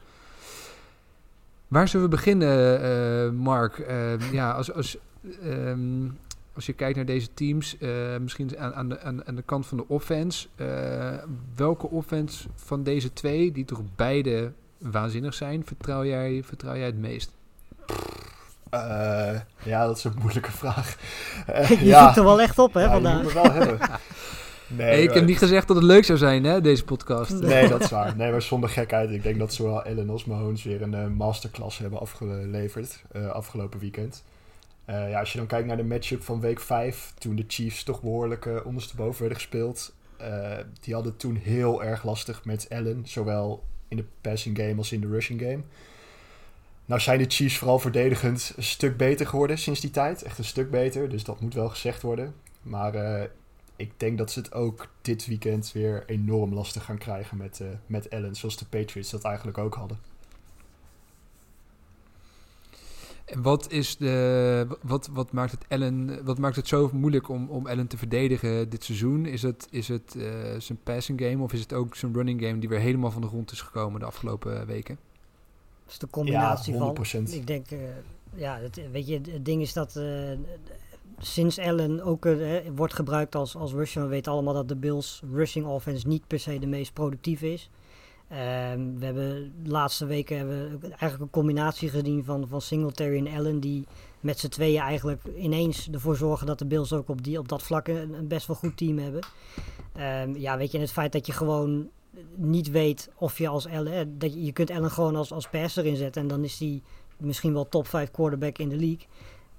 [1.71, 3.79] Waar zullen we beginnen, eh, Mark?
[3.79, 4.97] Ehm, ja, als, als,
[5.43, 6.09] ehm,
[6.55, 7.89] als je kijkt naar deze teams, eh,
[8.21, 10.49] misschien aan, aan, de, aan, aan de kant van de offense.
[10.57, 10.67] eh,
[11.57, 16.99] welke offense van deze twee, die toch beide waanzinnig zijn, vertrouw jij, vertrouw jij het
[16.99, 17.31] meest?
[18.71, 20.97] Eh, ja, dat is een moeilijke vraag.
[21.69, 23.23] Je ja, zoekt er wel echt op, hè, ja, je vandaag.
[23.23, 23.79] moet me wel hebben.
[24.77, 27.41] Nee, Hey, ik maar- heb niet gezegd dat het leuk zou zijn, hè, deze podcast.
[27.41, 28.17] Nee, dat is waar.
[28.17, 29.11] Nee, maar zonder gekheid.
[29.11, 33.81] Ik denk dat zowel Ellen als Mahomes weer een eh, masterclass hebben afgeleverd eh, afgelopen
[33.81, 34.25] weekend.
[34.85, 37.83] Eh, ja, als je dan kijkt naar de matchup van week 5, toen de Chiefs
[37.85, 39.93] toch behoorlijk eh, ondersteboven werden gespeeld.
[40.81, 45.01] die hadden toen heel erg lastig met Allen, zowel in de passing game als in
[45.01, 45.61] de rushing game.
[46.87, 50.23] Nou zijn de Chiefs vooral verdedigend een stuk beter geworden sinds die tijd.
[50.23, 52.35] Echt een stuk beter, dus dat moet wel gezegd worden.
[52.63, 53.29] Maar
[53.81, 57.69] ik denk dat ze het ook dit weekend weer enorm lastig gaan krijgen met, eh
[57.87, 58.35] met Allen.
[58.35, 59.99] Zoals de Patriots dat eigenlijk ook hadden.
[63.25, 67.49] En wat, is de, wat, wat, maakt het Allen, wat maakt het zo moeilijk om,
[67.49, 69.27] om Allen te verdedigen dit seizoen?
[69.27, 72.59] Is het, is het eh, zijn passing game of is het ook zijn running game
[72.59, 74.99] die weer helemaal van de grond is gekomen de afgelopen weken?
[75.85, 77.27] Dat is de combinatie Ja, van.
[77.29, 77.35] 100%.
[77.35, 77.79] Ik denk, eh,
[78.35, 80.05] ja, het, weet je, het ding is dat eh,
[81.21, 85.23] sinds Allen ook eh, wordt gebruikt als, als rusher, we weten allemaal dat de Bills
[85.33, 87.71] rushing offense niet per se de meest productieve is.
[88.29, 93.37] Ehm, we hebben de laatste weken hebben eigenlijk een combinatie gezien van, van Singletary en
[93.37, 93.87] Allen die
[94.21, 97.63] met z'n tweeën eigenlijk ineens ervoor zorgen dat de Bills ook op, die, op dat
[97.63, 99.21] vlak een, best wel goed team hebben.
[99.93, 101.89] Ehm, ja, weet je, het feit dat je gewoon
[102.35, 105.87] niet weet of je als Allen, dat je, je kunt Allen gewoon als, als passer
[105.87, 106.83] inzetten en dan is hij
[107.17, 109.07] misschien wel top 5 quarterback in de league.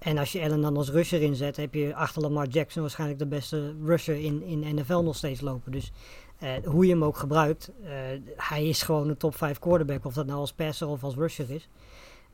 [0.01, 3.25] En als je Allen dan als rusher inzet, heb je achter Lamar Jackson waarschijnlijk de
[3.25, 5.71] beste rusher in, in NFL nog steeds lopen.
[5.71, 5.91] Dus
[6.37, 7.91] eh, hoe je hem ook gebruikt, eh,
[8.35, 11.49] hij is gewoon een top 5 quarterback, of dat nou als passer of als rusher
[11.49, 11.69] is.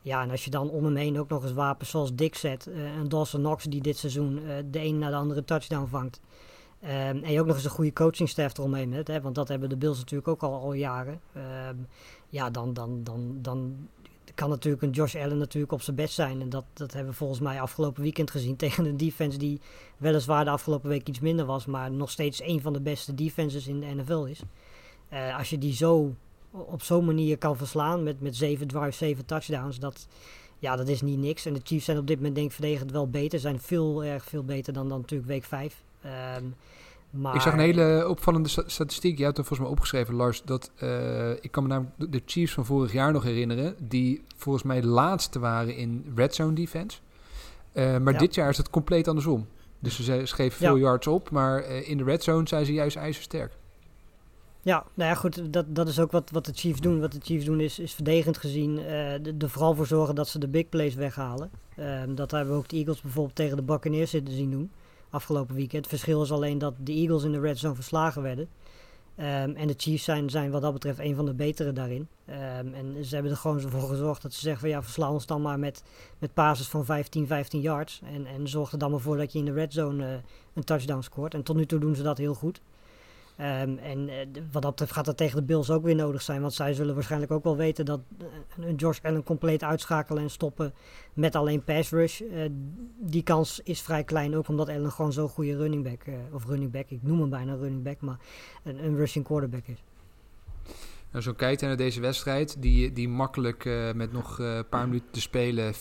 [0.02, 2.66] Ja, en als je dan om hem heen ook nog eens wapens zoals Dick zet,
[2.66, 4.40] eh, en Dawson Knox die dit seizoen
[4.70, 6.20] de een na de andere touchdown vangt.
[6.80, 9.76] Ehm, en je ook nog eens een goede coachingstaff eromheen hebt, want dat hebben de
[9.76, 11.20] Bills natuurlijk ook al, al jaren.
[11.32, 11.76] Ehm,
[12.28, 13.88] ja, dan, dan, dan, dan
[14.38, 16.40] kan natuurlijk een Josh Allen natuurlijk op zijn best zijn.
[16.40, 19.60] En dat, dat hebben we volgens mij afgelopen weekend gezien tegen een defense die
[19.96, 23.66] weliswaar de afgelopen week iets minder was, maar nog steeds een van de beste defenses
[23.66, 24.40] in de NFL is.
[25.08, 26.14] Eh, als je die zo
[26.50, 30.08] op zo'n manier kan verslaan met, met zeven drives, zeven touchdowns, dat,
[30.58, 31.46] ja, dat is niet niks.
[31.46, 34.24] En de Chiefs zijn op dit moment denk ik verdedigend wel beter, zijn veel erg
[34.24, 35.82] veel beter dan, dan natuurlijk week 5.
[37.10, 39.18] Maar, Ik zag een hele opvallende sta- statistiek.
[39.18, 40.42] Je had er volgens mij opgeschreven, Lars.
[40.42, 43.74] Dat, eh, ik kan me namelijk de- Chiefs van vorig jaar nog herinneren.
[43.78, 46.98] Die volgens mij de laatste waren in red zone defense.
[47.72, 48.18] Eh, maar Ja.
[48.18, 49.46] dit jaar is het compleet andersom.
[49.78, 50.80] Dus ze schreven veel Ja.
[50.82, 51.30] yards op.
[51.30, 53.52] Maar eh, in de red zone zijn ze juist ijzersterk.
[54.62, 57.00] Ja, nou ja, goed, dat, dat is ook wat, wat de Chiefs doen.
[57.00, 60.38] Wat de Chiefs doen is, is verdedigend gezien de- er vooral voor zorgen dat ze
[60.38, 61.50] de big plays weghalen.
[61.76, 64.70] Ehm, dat hebben we ook de Eagles bijvoorbeeld tegen de Buccaneers zitten zien doen
[65.10, 65.84] afgelopen weekend.
[65.84, 68.48] Het verschil is alleen dat de Eagles in de red zone verslagen werden.
[69.18, 72.08] Ehm, en de Chiefs zijn, zijn wat dat betreft een van de betere daarin.
[72.24, 75.26] Ehm, en ze hebben er gewoon voor gezorgd dat ze zeggen van ja, versla ons
[75.26, 75.82] dan maar met,
[76.18, 78.00] met passes van 15, 15 yards.
[78.14, 80.12] En, en zorg er dan maar voor dat je in de red zone eh,
[80.54, 81.34] een touchdown scoort.
[81.34, 82.60] En tot nu toe doen ze dat heel goed.
[83.38, 86.40] Ehm, en eh, wat dat betreft gaat dat tegen de Bills ook weer nodig zijn.
[86.40, 88.26] Want zij zullen waarschijnlijk ook wel weten dat eh,
[88.64, 90.74] een Josh Allen compleet uitschakelen en stoppen
[91.14, 92.20] met alleen pass rush.
[92.20, 92.42] eh,
[92.98, 94.36] die kans is vrij klein.
[94.36, 97.30] Ook omdat Allen gewoon zo'n goede running back, eh, of running back, ik noem hem
[97.30, 98.18] bijna running back, maar
[98.64, 99.82] een, een rushing quarterback is.
[101.10, 103.64] Nou, zo kijkt naar deze wedstrijd, die, die makkelijk
[103.94, 105.78] met nog een paar minuten te spelen 40-40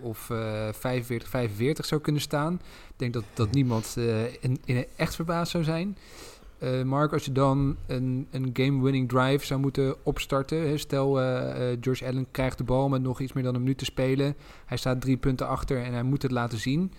[0.00, 0.72] of eh 45-45
[1.72, 2.54] zou kunnen staan.
[2.88, 3.96] Ik denk dat, dat niemand
[4.64, 5.96] in echt verbaasd zou zijn.
[6.60, 11.78] Eh, Mark, als je dan een, een game-winning drive zou moeten opstarten, stel eh, eh,
[11.80, 14.36] George Allen krijgt de bal met nog iets meer dan een minuut te spelen,
[14.66, 16.92] hij staat drie punten achter en hij moet het laten zien.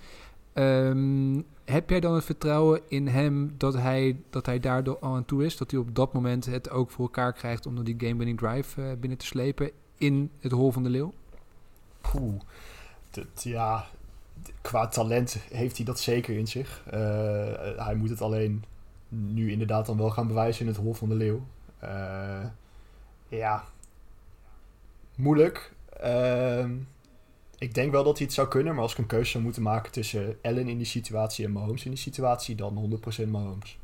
[0.54, 5.26] Ehm, heb jij dan het vertrouwen in hem dat hij, dat hij daar al aan
[5.26, 5.58] toe is?
[5.58, 8.98] Dat hij op dat moment het ook voor elkaar krijgt om die game-winning drive eh,
[9.00, 11.14] binnen te slepen in het hol van de leeuw?
[12.02, 12.42] Poeh.
[13.10, 13.86] Dat, ja,
[14.62, 16.84] qua talent heeft hij dat zeker in zich.
[16.86, 17.00] Eh,
[17.78, 18.64] hij moet het alleen
[19.12, 21.46] nu inderdaad dan wel gaan bewijzen in het Hol van de Leeuw.
[21.80, 22.46] Eh,
[23.28, 23.64] ja,
[25.16, 25.74] moeilijk.
[26.00, 26.76] Ehm,
[27.58, 29.62] ik denk wel dat hij het zou kunnen, maar als ik een keuze zou moeten
[29.62, 33.80] maken tussen Allen in die situatie en Mahomes in die situatie, dan 100% Mahomes.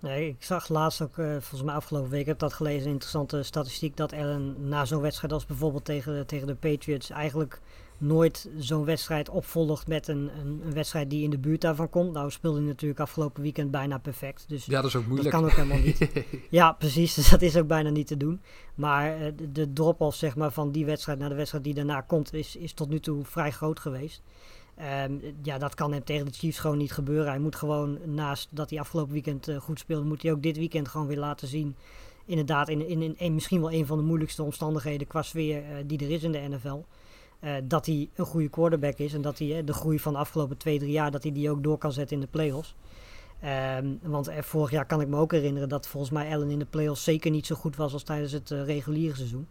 [0.00, 3.42] Nee, ik zag laatst ook, eh, volgens mij afgelopen week, heb dat gelezen, een interessante
[3.42, 7.60] statistiek, dat Allen na zo'n wedstrijd als bijvoorbeeld tegen, tegen de Patriots eigenlijk
[7.98, 12.12] nooit zo'n wedstrijd opvolgt met een, een, een wedstrijd die in de buurt daarvan komt.
[12.12, 15.34] Nou speelde hij natuurlijk afgelopen weekend bijna perfect, dus Ja, dat is ook dat moeilijk.
[15.34, 16.08] kan ook helemaal niet.
[16.50, 17.14] Ja, precies.
[17.14, 18.40] Dus dat is ook bijna niet te doen.
[18.74, 22.32] Maar eh, de, drop-off zeg maar, van die wedstrijd naar de wedstrijd die daarna komt,
[22.32, 24.22] is, is tot nu toe vrij groot geweest.
[24.76, 27.26] Ehm, ja, dat kan hem tegen de Chiefs gewoon niet gebeuren.
[27.26, 30.56] Hij moet gewoon, naast dat hij afgelopen weekend eh, goed speelde, moet hij ook dit
[30.56, 31.76] weekend gewoon weer laten zien.
[32.24, 35.76] Inderdaad, in, in, in, in misschien wel een van de moeilijkste omstandigheden qua sfeer eh,
[35.86, 36.82] die er is in de NFL.
[37.40, 40.18] Eh, dat hij een goede quarterback is en dat hij eh, de groei van de
[40.18, 42.74] afgelopen twee, drie jaar, dat hij die ook door kan zetten in de playoffs.
[43.40, 46.58] Ehm, want eh, vorig jaar kan ik me ook herinneren dat volgens mij Allen in
[46.58, 49.48] de playoffs zeker niet zo goed was als tijdens het reguliere seizoen.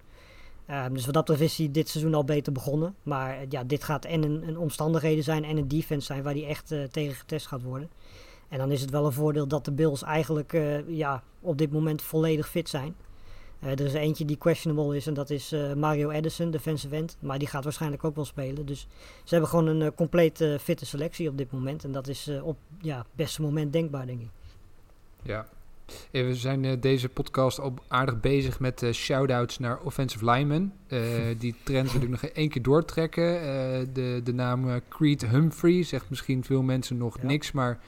[0.65, 2.95] Ehm, dus wat dat betreft is hij dit seizoen al beter begonnen.
[3.03, 6.67] Maar ja, dit gaat en een, omstandigheden zijn en een defense zijn waar hij echt
[6.91, 7.89] tegen getest gaat worden.
[8.49, 10.51] En dan is het wel een voordeel dat de Bills eigenlijk
[10.87, 12.95] ja, op dit moment volledig fit zijn.
[13.59, 17.17] Eh, er is eentje die questionable is en dat is eh, Mario Edison, defensive end.
[17.19, 18.65] Maar die gaat waarschijnlijk ook wel spelen.
[18.65, 18.87] Dus
[19.23, 21.83] ze hebben gewoon een eh, compleet fitte selectie op dit moment.
[21.83, 24.29] En dat is op ja, het beste moment denkbaar, denk ik.
[25.21, 25.47] Ja.
[26.11, 30.73] We zijn deze podcast al aardig bezig met shout-outs naar offensive linemen.
[31.37, 33.23] Die trend wil ik nog één keer doortrekken.
[33.93, 37.27] De, de naam Creed Humphrey zegt misschien veel mensen nog Ja.
[37.27, 37.79] niks, maar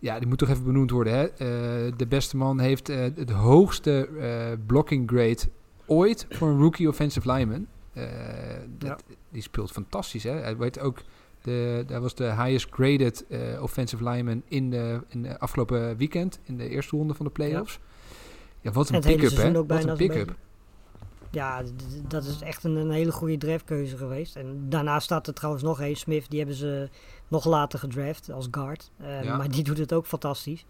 [0.00, 1.12] ja, die moet toch even benoemd worden.
[1.12, 1.26] Hè?
[1.26, 5.40] Eh, de beste man heeft eh, het hoogste eh, blocking grade
[5.86, 7.66] ooit voor een rookie offensive lineman.
[8.78, 10.22] Dat, Die speelt fantastisch.
[10.22, 10.30] Hè?
[10.30, 11.02] Hij weet ook
[11.42, 13.24] de, hij was de highest graded
[13.60, 17.78] offensive lineman in de, in de afgelopen weekend, in de eerste ronde van de playoffs.
[18.60, 19.66] Ja, wat En een pick-up, hè?
[19.66, 20.36] Wat een pick-up.
[21.30, 21.62] Ja,
[22.08, 24.36] dat is echt een, een hele goede draftkeuze geweest.
[24.36, 26.88] En daarna staat er trouwens nog een, Smith, die hebben ze
[27.28, 28.90] nog later gedraft als guard.
[28.96, 29.36] Eh, Ja.
[29.36, 30.64] Maar die doet het ook fantastisch.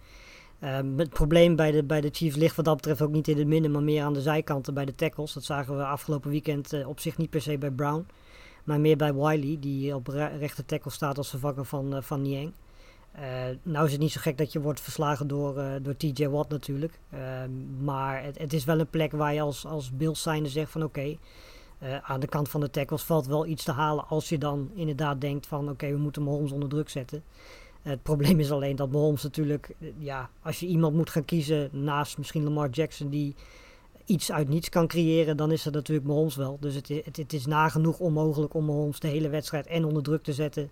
[0.59, 3.39] Ehm, het probleem bij de, bij de Chiefs ligt wat dat betreft ook niet in
[3.39, 5.33] het midden, maar meer aan de zijkanten bij de tackles.
[5.33, 8.07] Dat zagen we afgelopen weekend eh, op zich niet per se bij Brown,
[8.65, 12.23] maar meer bij Wiley, die op re- rechter tackle staat als vervanger van, eh, van
[12.23, 12.53] Niang.
[13.13, 13.23] Eh,
[13.63, 16.51] nou is het niet zo gek dat je wordt verslagen door, eh, door TJ Watt
[16.51, 16.99] natuurlijk.
[17.11, 20.83] Ehm, maar het, het is wel een plek waar je als, als Bills zegt van
[20.83, 21.17] oké,
[21.79, 24.71] eh, aan de kant van de tackles valt wel iets te halen als je dan
[24.75, 27.23] inderdaad denkt van oké, we moeten Mahomes onder druk zetten.
[27.83, 32.19] het probleem is alleen dat Mahomes natuurlijk, ja, als je iemand moet gaan kiezen naast
[32.19, 33.35] misschien Lamar Jackson die
[34.05, 36.57] iets uit niets kan creëren, dan is het natuurlijk Mahomes wel.
[36.61, 40.23] Dus het, het, het is nagenoeg onmogelijk om Mahomes de hele wedstrijd en onder druk
[40.23, 40.71] te zetten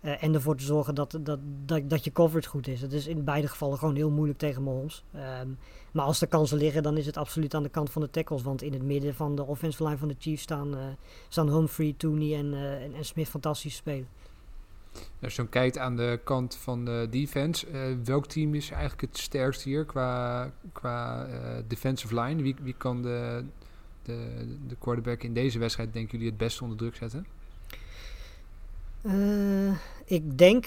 [0.00, 2.80] eh, en ervoor te zorgen dat, dat, dat, dat je coverage goed is.
[2.80, 5.04] Het is in beide gevallen gewoon heel moeilijk tegen Mahomes.
[5.12, 5.48] Ehm,
[5.92, 8.42] maar als er kansen liggen, dan is het absoluut aan de kant van de tackles.
[8.42, 10.84] Want in het midden van de offensive line van de Chiefs staan, eh,
[11.28, 14.08] staan Humphrey, Tooney en, eh, en, Smith fantastisch spelen.
[15.22, 17.66] Als je dan kijkt aan de kant van de defense,
[18.04, 21.26] welk team is eigenlijk het sterkst hier qua, qua
[21.66, 22.42] defensive line?
[22.42, 23.44] Wie, wie kan de,
[24.02, 27.26] de, de quarterback in deze wedstrijd, denken jullie, het beste onder druk zetten?
[29.06, 29.72] Eh,
[30.04, 30.66] ik denk,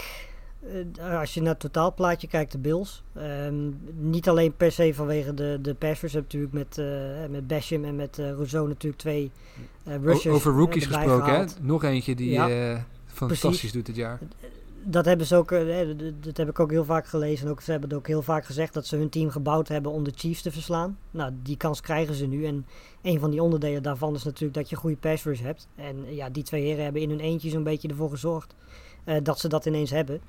[0.98, 3.04] eh, als je naar het totaalplaatje kijkt, de Bills.
[3.16, 6.14] Ehm, niet alleen per se vanwege de, de passers.
[6.14, 6.86] Natuurlijk met, eh
[7.30, 9.32] met Basham en met eh Rousseau natuurlijk twee
[9.84, 11.46] eh O- rushers over rookies gesproken, hè?
[11.62, 13.72] Nog eentje die Ja, fantastisch precies.
[13.72, 14.20] doet dit jaar.
[14.84, 15.88] Dat hebben ze ook, eh,
[16.20, 17.46] dat heb ik ook heel vaak gelezen.
[17.46, 19.92] En ook, ze hebben het ook heel vaak gezegd dat ze hun team gebouwd hebben
[19.92, 20.98] om de Chiefs te verslaan.
[21.12, 22.46] Nou, die kans krijgen ze nu.
[22.46, 22.66] En
[23.02, 25.68] een van die onderdelen daarvan is natuurlijk dat je goede pass rush hebt.
[25.76, 28.56] En eh, ja, die twee heren hebben in hun eentje zo'n beetje ervoor gezorgd
[29.04, 30.22] eh, dat ze dat ineens hebben.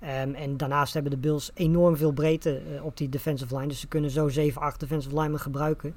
[0.00, 3.68] Ehm, en daarnaast hebben de Bills enorm veel breedte op die defensive line.
[3.68, 5.94] Dus ze kunnen zo 7, 8 defensive linemen gebruiken.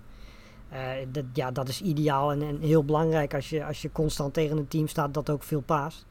[1.11, 4.57] Dat, ja, dat is ideaal en, en heel belangrijk als je, als je constant tegen
[4.57, 6.05] een team staat dat ook veel paast.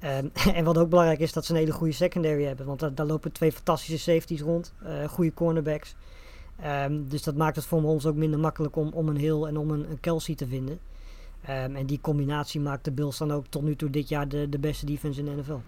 [0.00, 0.28] Ehm,
[0.58, 2.66] en wat ook belangrijk is, dat ze een hele goede secondary hebben.
[2.66, 5.94] Want daar, lopen twee fantastische safeties rond, eh goede cornerbacks.
[6.60, 9.56] Ehm, dus dat maakt het voor ons ook minder makkelijk om, om een heel en
[9.56, 10.78] om een, een Kelsey te vinden.
[11.42, 14.48] Ehm, en die combinatie maakt de Bills dan ook tot nu toe dit jaar de,
[14.48, 15.58] de beste defense in de NFL.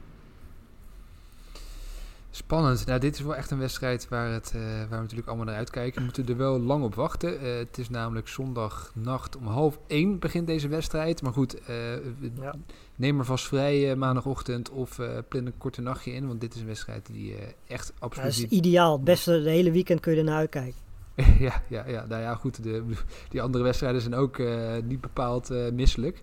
[2.33, 2.87] Spannend.
[2.87, 5.55] Nou, dit is wel echt een wedstrijd waar, het, eh, waar we natuurlijk allemaal naar
[5.57, 5.99] uitkijken.
[5.99, 7.41] We moeten er wel lang op wachten.
[7.41, 11.23] Eh, het is namelijk zondagnacht om half één begint deze wedstrijd.
[11.23, 11.95] Maar goed, eh,
[12.41, 12.55] Ja.
[12.97, 16.27] neem er vast vrij maandagochtend of plan een korte nachtje in.
[16.27, 17.35] Want dit is een wedstrijd die
[17.67, 18.51] echt Ja, dat absoluut is niet...
[18.51, 18.93] ideaal.
[18.93, 20.89] Het beste, de hele weekend kun je er naar uitkijken.
[21.39, 22.63] ja, ja, ja, nou ja, goed.
[22.63, 22.85] De,
[23.29, 24.39] die andere wedstrijden zijn ook
[24.85, 26.23] niet bepaald misselijk.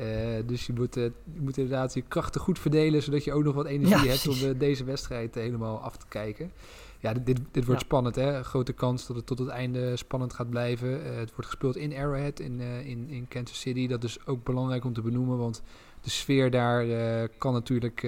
[0.00, 0.06] Uh,
[0.46, 3.66] dus je moet, je moet inderdaad je krachten goed verdelen, zodat je ook nog wat
[3.66, 6.52] energie ja, hebt om deze wedstrijd helemaal af te kijken.
[6.98, 7.86] Ja, dit, dit, dit wordt ja.
[7.86, 8.44] spannend, hè?
[8.44, 11.16] Grote kans dat het tot het einde spannend gaat blijven.
[11.16, 13.86] het wordt gespeeld in Arrowhead in, in, in Kansas City.
[13.86, 15.62] Dat is ook belangrijk om te benoemen, want
[16.00, 16.86] de sfeer daar
[17.28, 18.02] kan natuurlijk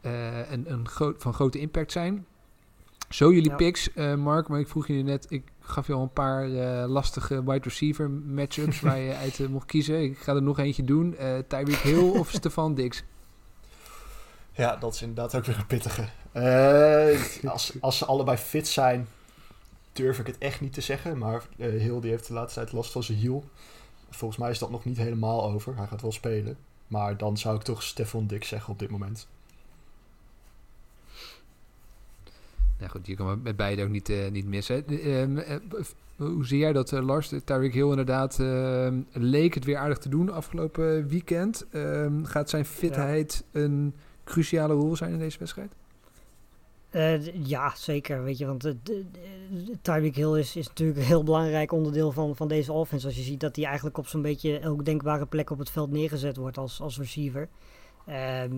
[0.00, 2.26] een, een groot, van grote impact zijn.
[3.12, 3.56] Zo jullie ja.
[3.56, 6.84] picks, uh, Mark, maar ik vroeg je net, ik gaf je al een paar uh,
[6.86, 10.02] lastige wide receiver matchups waar je uit uh, mocht kiezen.
[10.02, 11.16] Ik ga er nog eentje doen.
[11.20, 13.02] Uh, Tyreek Hill of Stefan Dix?
[14.52, 16.08] Ja, dat is inderdaad ook weer een pittige.
[17.48, 19.08] als, als ze allebei fit zijn,
[19.92, 21.18] durf ik het echt niet te zeggen.
[21.18, 23.44] Maar Hill die heeft de laatste tijd last van zijn hiel.
[24.10, 25.76] Volgens mij is dat nog niet helemaal over.
[25.76, 26.56] Hij gaat wel spelen.
[26.86, 29.26] Maar dan zou ik toch Stefan Dix zeggen op dit moment.
[32.82, 34.84] Ja, goed, je kan met beide ook niet, uh, niet missen.
[34.88, 35.36] Uh, uh,
[36.16, 37.32] hoe zie jij dat, Lars?
[37.44, 41.66] Tyreek Hill inderdaad ehm, leek het weer aardig te doen afgelopen weekend.
[41.70, 43.60] Ehm, gaat zijn fitheid ja.
[43.60, 45.72] een cruciale rol zijn in deze wedstrijd?
[47.32, 48.24] ja, zeker.
[48.24, 48.74] Weet je, want
[49.82, 53.06] Tyreek Hill is, is natuurlijk een heel belangrijk onderdeel van, van deze offense.
[53.06, 55.90] Als je ziet dat hij eigenlijk op zo'n beetje elke denkbare plek op het veld
[55.90, 57.48] neergezet wordt als, als receiver.
[58.06, 58.54] Ehm,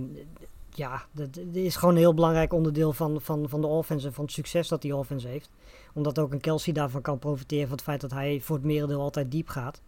[0.77, 4.25] ja, dat, is gewoon een heel belangrijk onderdeel van, van, van de offense en van
[4.25, 5.51] het succes dat die offense heeft.
[5.95, 9.01] Omdat ook een Kelsey daarvan kan profiteren van het feit dat hij voor het merendeel
[9.01, 9.83] altijd diep gaat.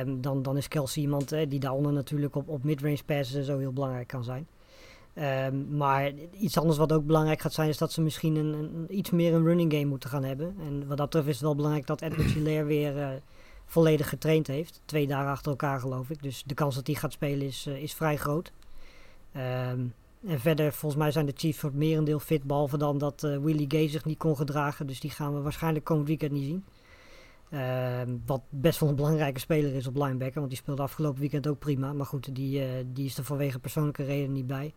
[0.00, 3.44] Um, dan, dan is Kelsey iemand eh, die daaronder natuurlijk op, op midrange passes en
[3.44, 4.46] zo heel belangrijk kan zijn.
[5.18, 9.10] Um, maar iets anders wat ook belangrijk gaat zijn, is dat ze misschien een, iets
[9.10, 10.56] meer een running game moeten gaan hebben.
[10.66, 13.08] En wat dat betreft is het wel belangrijk dat Edward Hilaire weer uh,
[13.64, 14.80] volledig getraind heeft.
[14.84, 16.22] Twee dagen achter elkaar geloof ik.
[16.22, 18.52] Dus de kans dat hij gaat spelen is, uh, is vrij groot.
[19.36, 19.94] Um,
[20.26, 22.42] en verder, volgens mij zijn de Chiefs voor het merendeel fit.
[22.42, 24.86] Behalve dan dat uh, Willie Gay zich niet kon gedragen.
[24.86, 26.64] Dus die gaan we waarschijnlijk komend weekend niet zien.
[27.60, 30.38] Um, wat best wel een belangrijke speler is op linebacker.
[30.38, 31.92] Want die speelde afgelopen weekend ook prima.
[31.92, 34.74] Maar goed, die, uh, die is er vanwege persoonlijke redenen niet bij.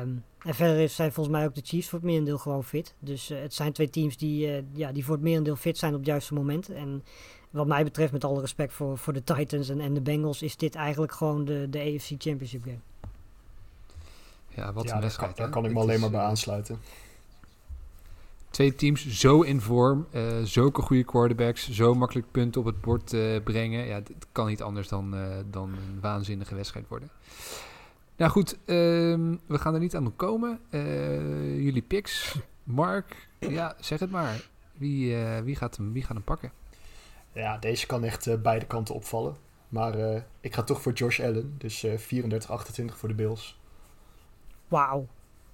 [0.00, 2.94] Um, en verder zijn volgens mij ook de Chiefs voor het merendeel gewoon fit.
[2.98, 5.98] Dus uh, het zijn twee teams die, ja, die voor het merendeel fit zijn op
[5.98, 6.68] het juiste moment.
[6.68, 7.04] En
[7.50, 10.56] wat mij betreft, met alle respect voor, voor de Titans en, en de Bengals, is
[10.56, 12.80] dit eigenlijk gewoon de, de AFC Championship game.
[14.58, 15.36] Ja, wat ja, een wedstrijd.
[15.36, 16.78] Daar kan, ik me alleen maar bij aansluiten.
[18.50, 23.12] Twee teams zo in vorm, uh, zulke goede quarterbacks, zo makkelijk punten op het bord
[23.12, 23.86] uh, brengen.
[23.86, 27.10] Ja, het kan niet anders dan, uh, dan een waanzinnige wedstrijd worden.
[28.16, 30.60] Nou goed, we gaan er niet aan komen.
[31.62, 32.38] jullie picks.
[32.64, 34.48] Mark, ja, zeg het maar.
[34.72, 36.52] Wie, wie, gaat, hem, wie gaat hem pakken?
[37.32, 39.36] Ja, deze kan echt beide kanten opvallen.
[39.68, 41.54] Maar ik ga toch voor Josh Allen.
[41.58, 41.90] Dus 34-28
[42.94, 43.57] voor de Bills.
[44.68, 45.06] Wauw.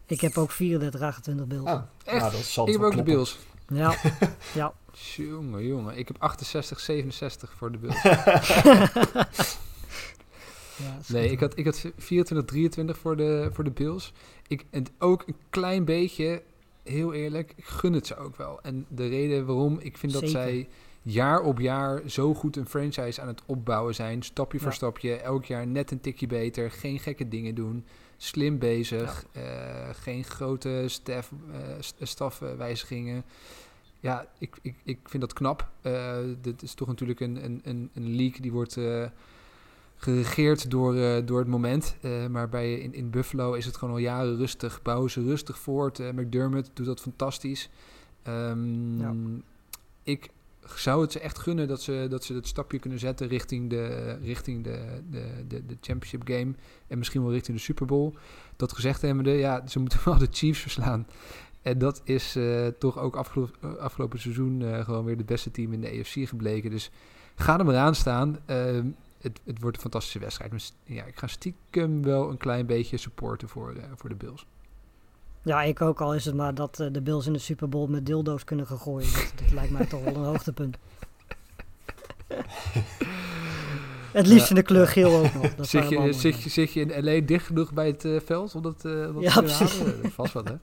[0.06, 1.66] Ik heb ook 34, 28 Bills.
[1.66, 2.20] Ah, Echt?
[2.20, 3.12] Nou, dat zal ik heb ook kloppen.
[3.12, 3.38] de Bills.
[3.68, 3.94] Ja.
[4.60, 4.72] ja.
[4.92, 5.96] Jongen, jongen.
[5.96, 8.02] Ik heb 68, 67 voor de Bills.
[10.82, 14.12] ja, nee, ik had, ik had 24, 23 voor de, voor de Bills.
[14.46, 16.42] Ik, en ook een klein beetje,
[16.82, 18.60] heel eerlijk, ik gun het ze ook wel.
[18.62, 20.40] En de reden waarom, ik vind dat Zeker.
[20.40, 20.68] zij
[21.02, 24.22] jaar op jaar zo goed een franchise aan het opbouwen zijn.
[24.22, 26.70] Stapje voor stapje, elk jaar net een tikje beter.
[26.70, 27.84] Geen gekke dingen doen.
[28.24, 29.24] Slim bezig.
[29.32, 29.42] eh,
[29.92, 33.24] geen grote staf, eh, st- stafwijzigingen.
[34.00, 35.68] Ja, ik, ik, ik vind dat knap.
[35.80, 39.04] Eh, dit is toch natuurlijk een, een, een, een league die wordt eh,
[39.96, 41.96] geregeerd door, eh, door het moment.
[42.00, 44.82] Eh, maar bij, in, in Buffalo is het gewoon al jaren rustig.
[44.82, 45.98] Bouwen ze rustig voort.
[45.98, 47.70] Eh, McDermott doet dat fantastisch.
[48.22, 49.14] Ehm, Ja.
[50.02, 50.28] Ik
[50.74, 54.12] zou het ze echt gunnen dat ze dat, ze dat stapje kunnen zetten richting, de,
[54.22, 56.54] richting de, de, de, de championship game.
[56.86, 58.14] En misschien wel richting de Super Bowl.
[58.56, 61.06] Dat gezegd hebbende, ja, ze moeten wel de Chiefs verslaan.
[61.62, 65.50] En dat is eh, toch ook afgelo- eh, afgelopen seizoen eh, gewoon weer het beste
[65.50, 66.70] team in de AFC gebleken.
[66.70, 66.90] Dus
[67.34, 68.38] ga er maar aan staan.
[68.46, 68.86] Ehm,
[69.20, 70.74] het, het wordt een fantastische wedstrijd.
[70.84, 74.46] Ja, ik ga stiekem wel een klein beetje supporten voor, voor de Bills.
[75.44, 77.86] Ja, ik ook al is het maar dat eh, de Bills in de Super Bowl
[77.86, 79.12] met dildo's kunnen gaan gooien.
[79.12, 80.76] Dat, dat lijkt mij toch wel een hoogtepunt.
[84.12, 85.54] Het liefst in de kleur geel ook nog.
[85.54, 88.54] Dat Zit je, zit, je, zit je in LA dicht genoeg bij het eh, veld
[88.54, 89.78] om dat, eh, Ja, te kunnen precies.
[89.78, 90.10] halen?
[90.12, 90.54] Vast wat, hè?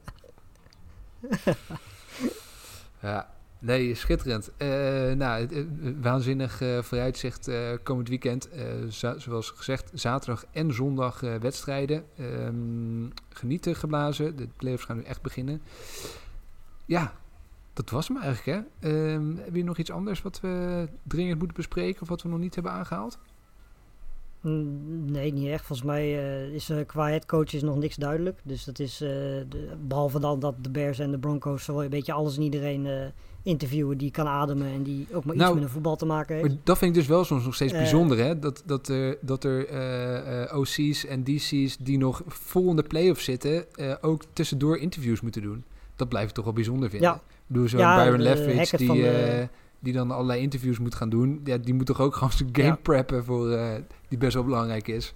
[3.07, 3.30] ja,
[3.61, 4.51] nee, schitterend.
[4.57, 4.67] Eh,
[5.11, 5.47] nou,
[6.01, 8.49] waanzinnig eh, vooruitzicht eh, komend weekend.
[9.17, 12.03] Zoals gezegd, zaterdag en zondag wedstrijden.
[12.17, 14.35] Ehm, genieten geblazen.
[14.35, 15.61] De playoffs gaan nu echt beginnen.
[16.85, 17.13] Ja,
[17.73, 18.89] dat was hem eigenlijk, hè?
[18.89, 22.39] Ehm, heb je nog iets anders wat we dringend moeten bespreken of wat we nog
[22.39, 23.19] niet hebben aangehaald?
[24.41, 25.65] Mm, Nee, niet echt.
[25.65, 26.11] Volgens mij
[26.53, 28.39] is er qua headcoach is nog niks duidelijk.
[28.43, 29.11] Dus dat is, eh,
[29.87, 33.13] behalve dan dat de Bears en de Broncos zo een beetje alles en iedereen
[33.43, 36.35] interviewen die kan ademen en die ook maar iets Nou, met een voetbal te maken
[36.35, 36.47] heeft.
[36.47, 37.77] Maar dat vind ik dus wel soms nog steeds Eh.
[37.79, 38.39] bijzonder, hè?
[38.39, 42.83] Dat, dat er, dat er eh, eh, OC's en DC's die nog vol in de
[42.83, 43.65] playoffs zitten,
[44.01, 45.63] ook tussendoor interviews moeten doen.
[45.95, 47.09] Dat blijf ik toch wel bijzonder vinden.
[47.09, 47.15] Ja.
[47.15, 49.47] Ik bedoel, zo'n Ja, Byron Leftwich die, de-
[49.79, 51.41] die dan allerlei interviews moet gaan doen.
[51.43, 52.75] Ja, die moet toch ook gewoon zijn game Ja.
[52.81, 53.59] preppen voor,
[54.07, 55.13] die best wel belangrijk is.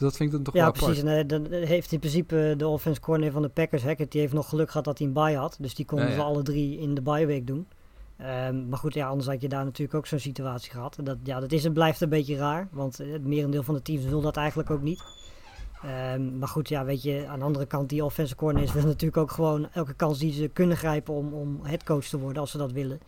[0.00, 0.84] Dus dat vind ik dan toch Ja, wel apart.
[0.84, 1.02] precies.
[1.02, 4.32] En eh, dan heeft in principe de offense corner van de Packers, Hackett, die heeft
[4.32, 5.56] nog geluk gehad dat hij een bye had.
[5.60, 6.18] Dus die konden Ja, ja.
[6.18, 7.66] ze alle drie in de bye week doen.
[8.16, 10.96] Ehm, maar goed, ja, anders had je daar natuurlijk ook zo'n situatie gehad.
[10.98, 13.74] En Dat, ja, dat is en blijft een beetje raar, want eh, het merendeel van
[13.74, 15.02] de teams wil dat eigenlijk ook niet.
[15.82, 19.22] Ehm, maar goed, ja, weet je, aan de andere kant, die offensive coordinators willen natuurlijk
[19.22, 22.58] ook gewoon elke kans die ze kunnen grijpen om, om headcoach te worden, als ze
[22.58, 23.00] dat willen.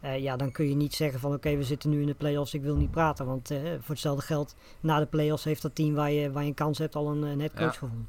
[0.00, 2.54] Eh, ja, dan kun je niet zeggen van oké, we zitten nu in de playoffs,
[2.54, 3.26] ik wil niet praten.
[3.26, 6.48] Want eh, voor hetzelfde geld, na de playoffs heeft dat team waar je, waar je
[6.48, 7.78] een kans hebt al een, een headcoach Ja.
[7.78, 8.08] gevonden.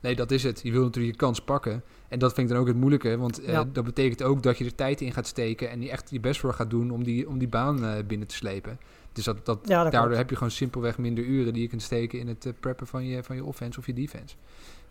[0.00, 0.60] Nee, dat is het.
[0.62, 1.82] Je wil natuurlijk je kans pakken.
[2.08, 3.16] En dat vind ik dan ook het moeilijke.
[3.16, 3.64] Want eh, Ja.
[3.72, 5.70] dat betekent ook dat je er tijd in gaat steken.
[5.70, 8.28] En die echt je best voor gaat doen om die, om die baan eh, binnen
[8.28, 8.78] te slepen.
[9.12, 10.16] Dus dat, dat, Ja, dat daardoor klopt.
[10.16, 13.04] heb je gewoon simpelweg minder uren die je kunt steken in het eh, preppen van
[13.04, 14.36] je, van je offense of je defense.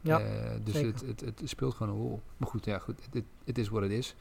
[0.04, 0.26] Ja, Eh,
[0.64, 2.22] dus het, het, het speelt gewoon een rol.
[2.38, 2.99] Maar goed, ja, goed.
[3.12, 4.16] Het- Het is wat het is.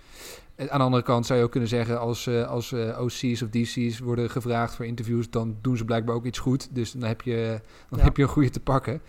[0.57, 3.49] Aan de andere kant zou je ook kunnen zeggen, als, eh, als eh, OC's of
[3.51, 6.68] DC's worden gevraagd voor interviews, dan doen ze blijkbaar ook iets goed.
[6.74, 8.05] Dus dan heb je, dan Ja.
[8.05, 9.01] heb je een goede te pakken.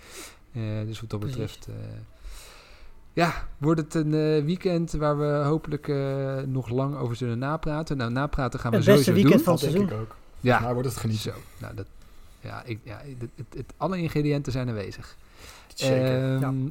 [0.54, 1.38] Eh, dus wat dat Precies.
[1.38, 1.68] betreft.
[1.68, 1.74] eh,
[3.14, 7.98] ja, wordt het een eh, weekend waar we hopelijk eh, nog lang over zullen napraten.
[7.98, 9.54] Nou, napraten gaan we Het beste sowieso weekend doen.
[9.54, 10.08] van Dat het denk seizoen.
[10.08, 10.20] ik ook.
[10.40, 11.32] Ja, Maar wordt het genieten.
[11.34, 11.38] zo.
[11.58, 11.86] Nou, dat,
[12.40, 15.18] ja, ik, ja het, het, het- alle ingrediënten zijn aanwezig.
[15.76, 16.42] Zeker.
[16.42, 16.68] Ehm,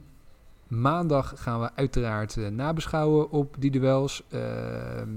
[0.71, 4.23] Maandag gaan we uiteraard eh, nabeschouwen op die duels.
[4.29, 5.09] Ehm,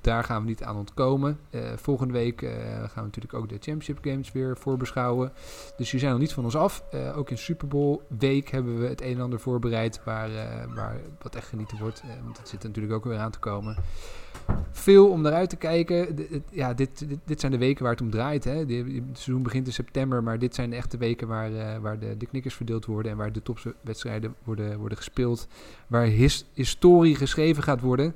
[0.00, 1.38] daar gaan we niet aan ontkomen.
[1.50, 5.32] Eh, volgende week eh, gaan we natuurlijk ook de Championship Games weer voorbeschouwen.
[5.76, 6.84] Dus jullie zijn nog niet van ons af.
[7.14, 10.30] Ook in Super Bowl week hebben we het een en ander voorbereid waar,
[10.74, 12.02] waar wat echt genieten wordt.
[12.24, 13.76] Want het zit er natuurlijk ook weer aan te komen.
[14.72, 16.14] Veel om naar uit te kijken.
[16.14, 16.20] D-
[16.50, 18.44] ja, dit, dit, dit zijn de weken waar het om draait.
[18.44, 18.66] Hè.
[18.66, 21.98] De- Het seizoen begint in september, maar dit zijn de echte weken waar, eh, waar
[21.98, 25.46] de, de knikkers verdeeld worden en waar de topwedstrijden worden, worden gespeeld.
[25.86, 28.14] Waar his- historie geschreven gaat worden.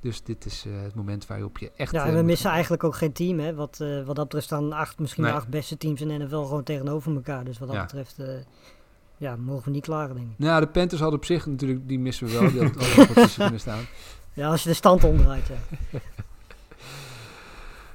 [0.00, 1.92] Dus dit is eh, het moment waarop je echt.
[1.92, 3.38] Ja, eh, en we moet missen gaan- eigenlijk ook geen team.
[3.38, 3.54] Hè?
[3.54, 5.32] Wat, eh, wat dat betreft staan acht, misschien Nee.
[5.32, 7.44] de acht beste teams in de NFL gewoon tegenover elkaar.
[7.44, 7.82] Dus wat dat Ja.
[7.82, 8.26] betreft eh,
[9.16, 10.38] ja, mogen we niet klagen, denk ik.
[10.38, 12.50] Nou, de Panthers hadden op zich natuurlijk, die missen we wel.
[12.50, 13.82] Die hadden kunnen staan.
[14.32, 15.56] Ja, als je de stand omdraait, ja.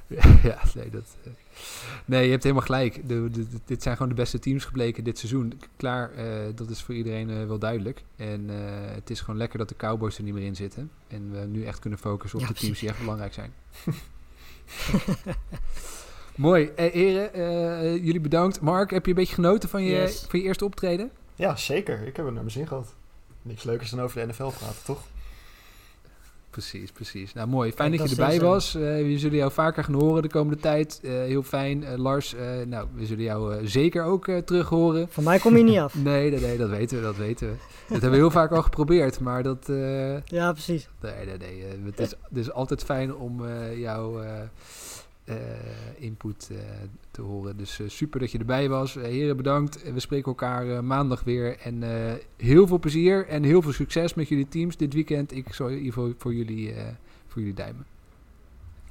[0.42, 1.30] ja, nee, dat, eh,
[2.04, 3.08] nee, je hebt helemaal gelijk.
[3.08, 5.60] De, de- de- dit zijn gewoon de beste teams gebleken dit seizoen.
[5.76, 8.02] Klaar, eh, dat is voor iedereen eh, wel duidelijk.
[8.16, 8.56] En eh,
[8.94, 10.90] het is gewoon lekker dat de Cowboys er niet meer in zitten.
[11.08, 13.52] En we nu echt kunnen focussen op Ja, de teams die echt belangrijk zijn.
[16.36, 16.66] Mooi.
[16.76, 18.60] Eh, heren, eh, jullie bedankt.
[18.60, 20.24] Mark, heb je een beetje genoten van je, Yes.
[20.28, 21.10] van je eerste optreden?
[21.34, 21.98] Ja, zeker.
[22.00, 22.94] Ik heb het naar mijn zin gehad.
[23.42, 25.00] Niks leukers dan over de NFL praten, toch?
[26.56, 27.32] Precies, precies.
[27.32, 27.72] Nou, mooi.
[27.72, 28.74] Fijn dat je erbij heel was.
[28.74, 31.00] Eh, we zullen jou vaker gaan horen de komende tijd.
[31.02, 31.84] Eh, heel fijn.
[31.84, 32.34] Eh, Lars,
[32.66, 35.06] nou, we zullen jou zeker ook terug horen.
[35.10, 35.94] Van mij kom je niet af.
[36.04, 37.54] Nee, nee, nee, dat weten we, dat weten we.
[37.88, 39.70] Dat hebben we heel vaak al geprobeerd, maar dat...
[40.24, 40.88] Ja, precies.
[41.00, 41.64] nee, nee, nee.
[41.84, 43.78] het, is, het is altijd fijn om eh,
[45.98, 46.58] input eh,
[47.10, 47.56] te horen.
[47.56, 48.96] Dus eh, super dat je erbij was.
[48.96, 49.82] Eh, heren, bedankt.
[49.82, 51.58] Eh, we spreken elkaar eh, maandag weer.
[51.58, 55.32] En eh, heel veel plezier en heel veel succes met jullie teams dit weekend.
[55.32, 56.84] Ik zal in ieder geval voor jullie, eh,
[57.26, 57.86] voor jullie duimen.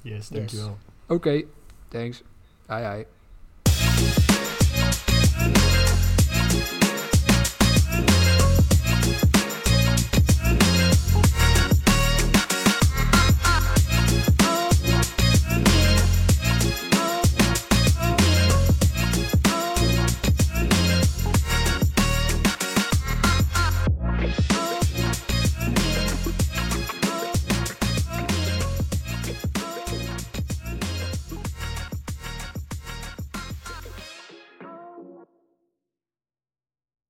[0.01, 0.77] Yes, dankjewel.
[1.07, 1.43] Oké,
[1.87, 2.23] thanks.
[2.65, 3.05] Ai, ai.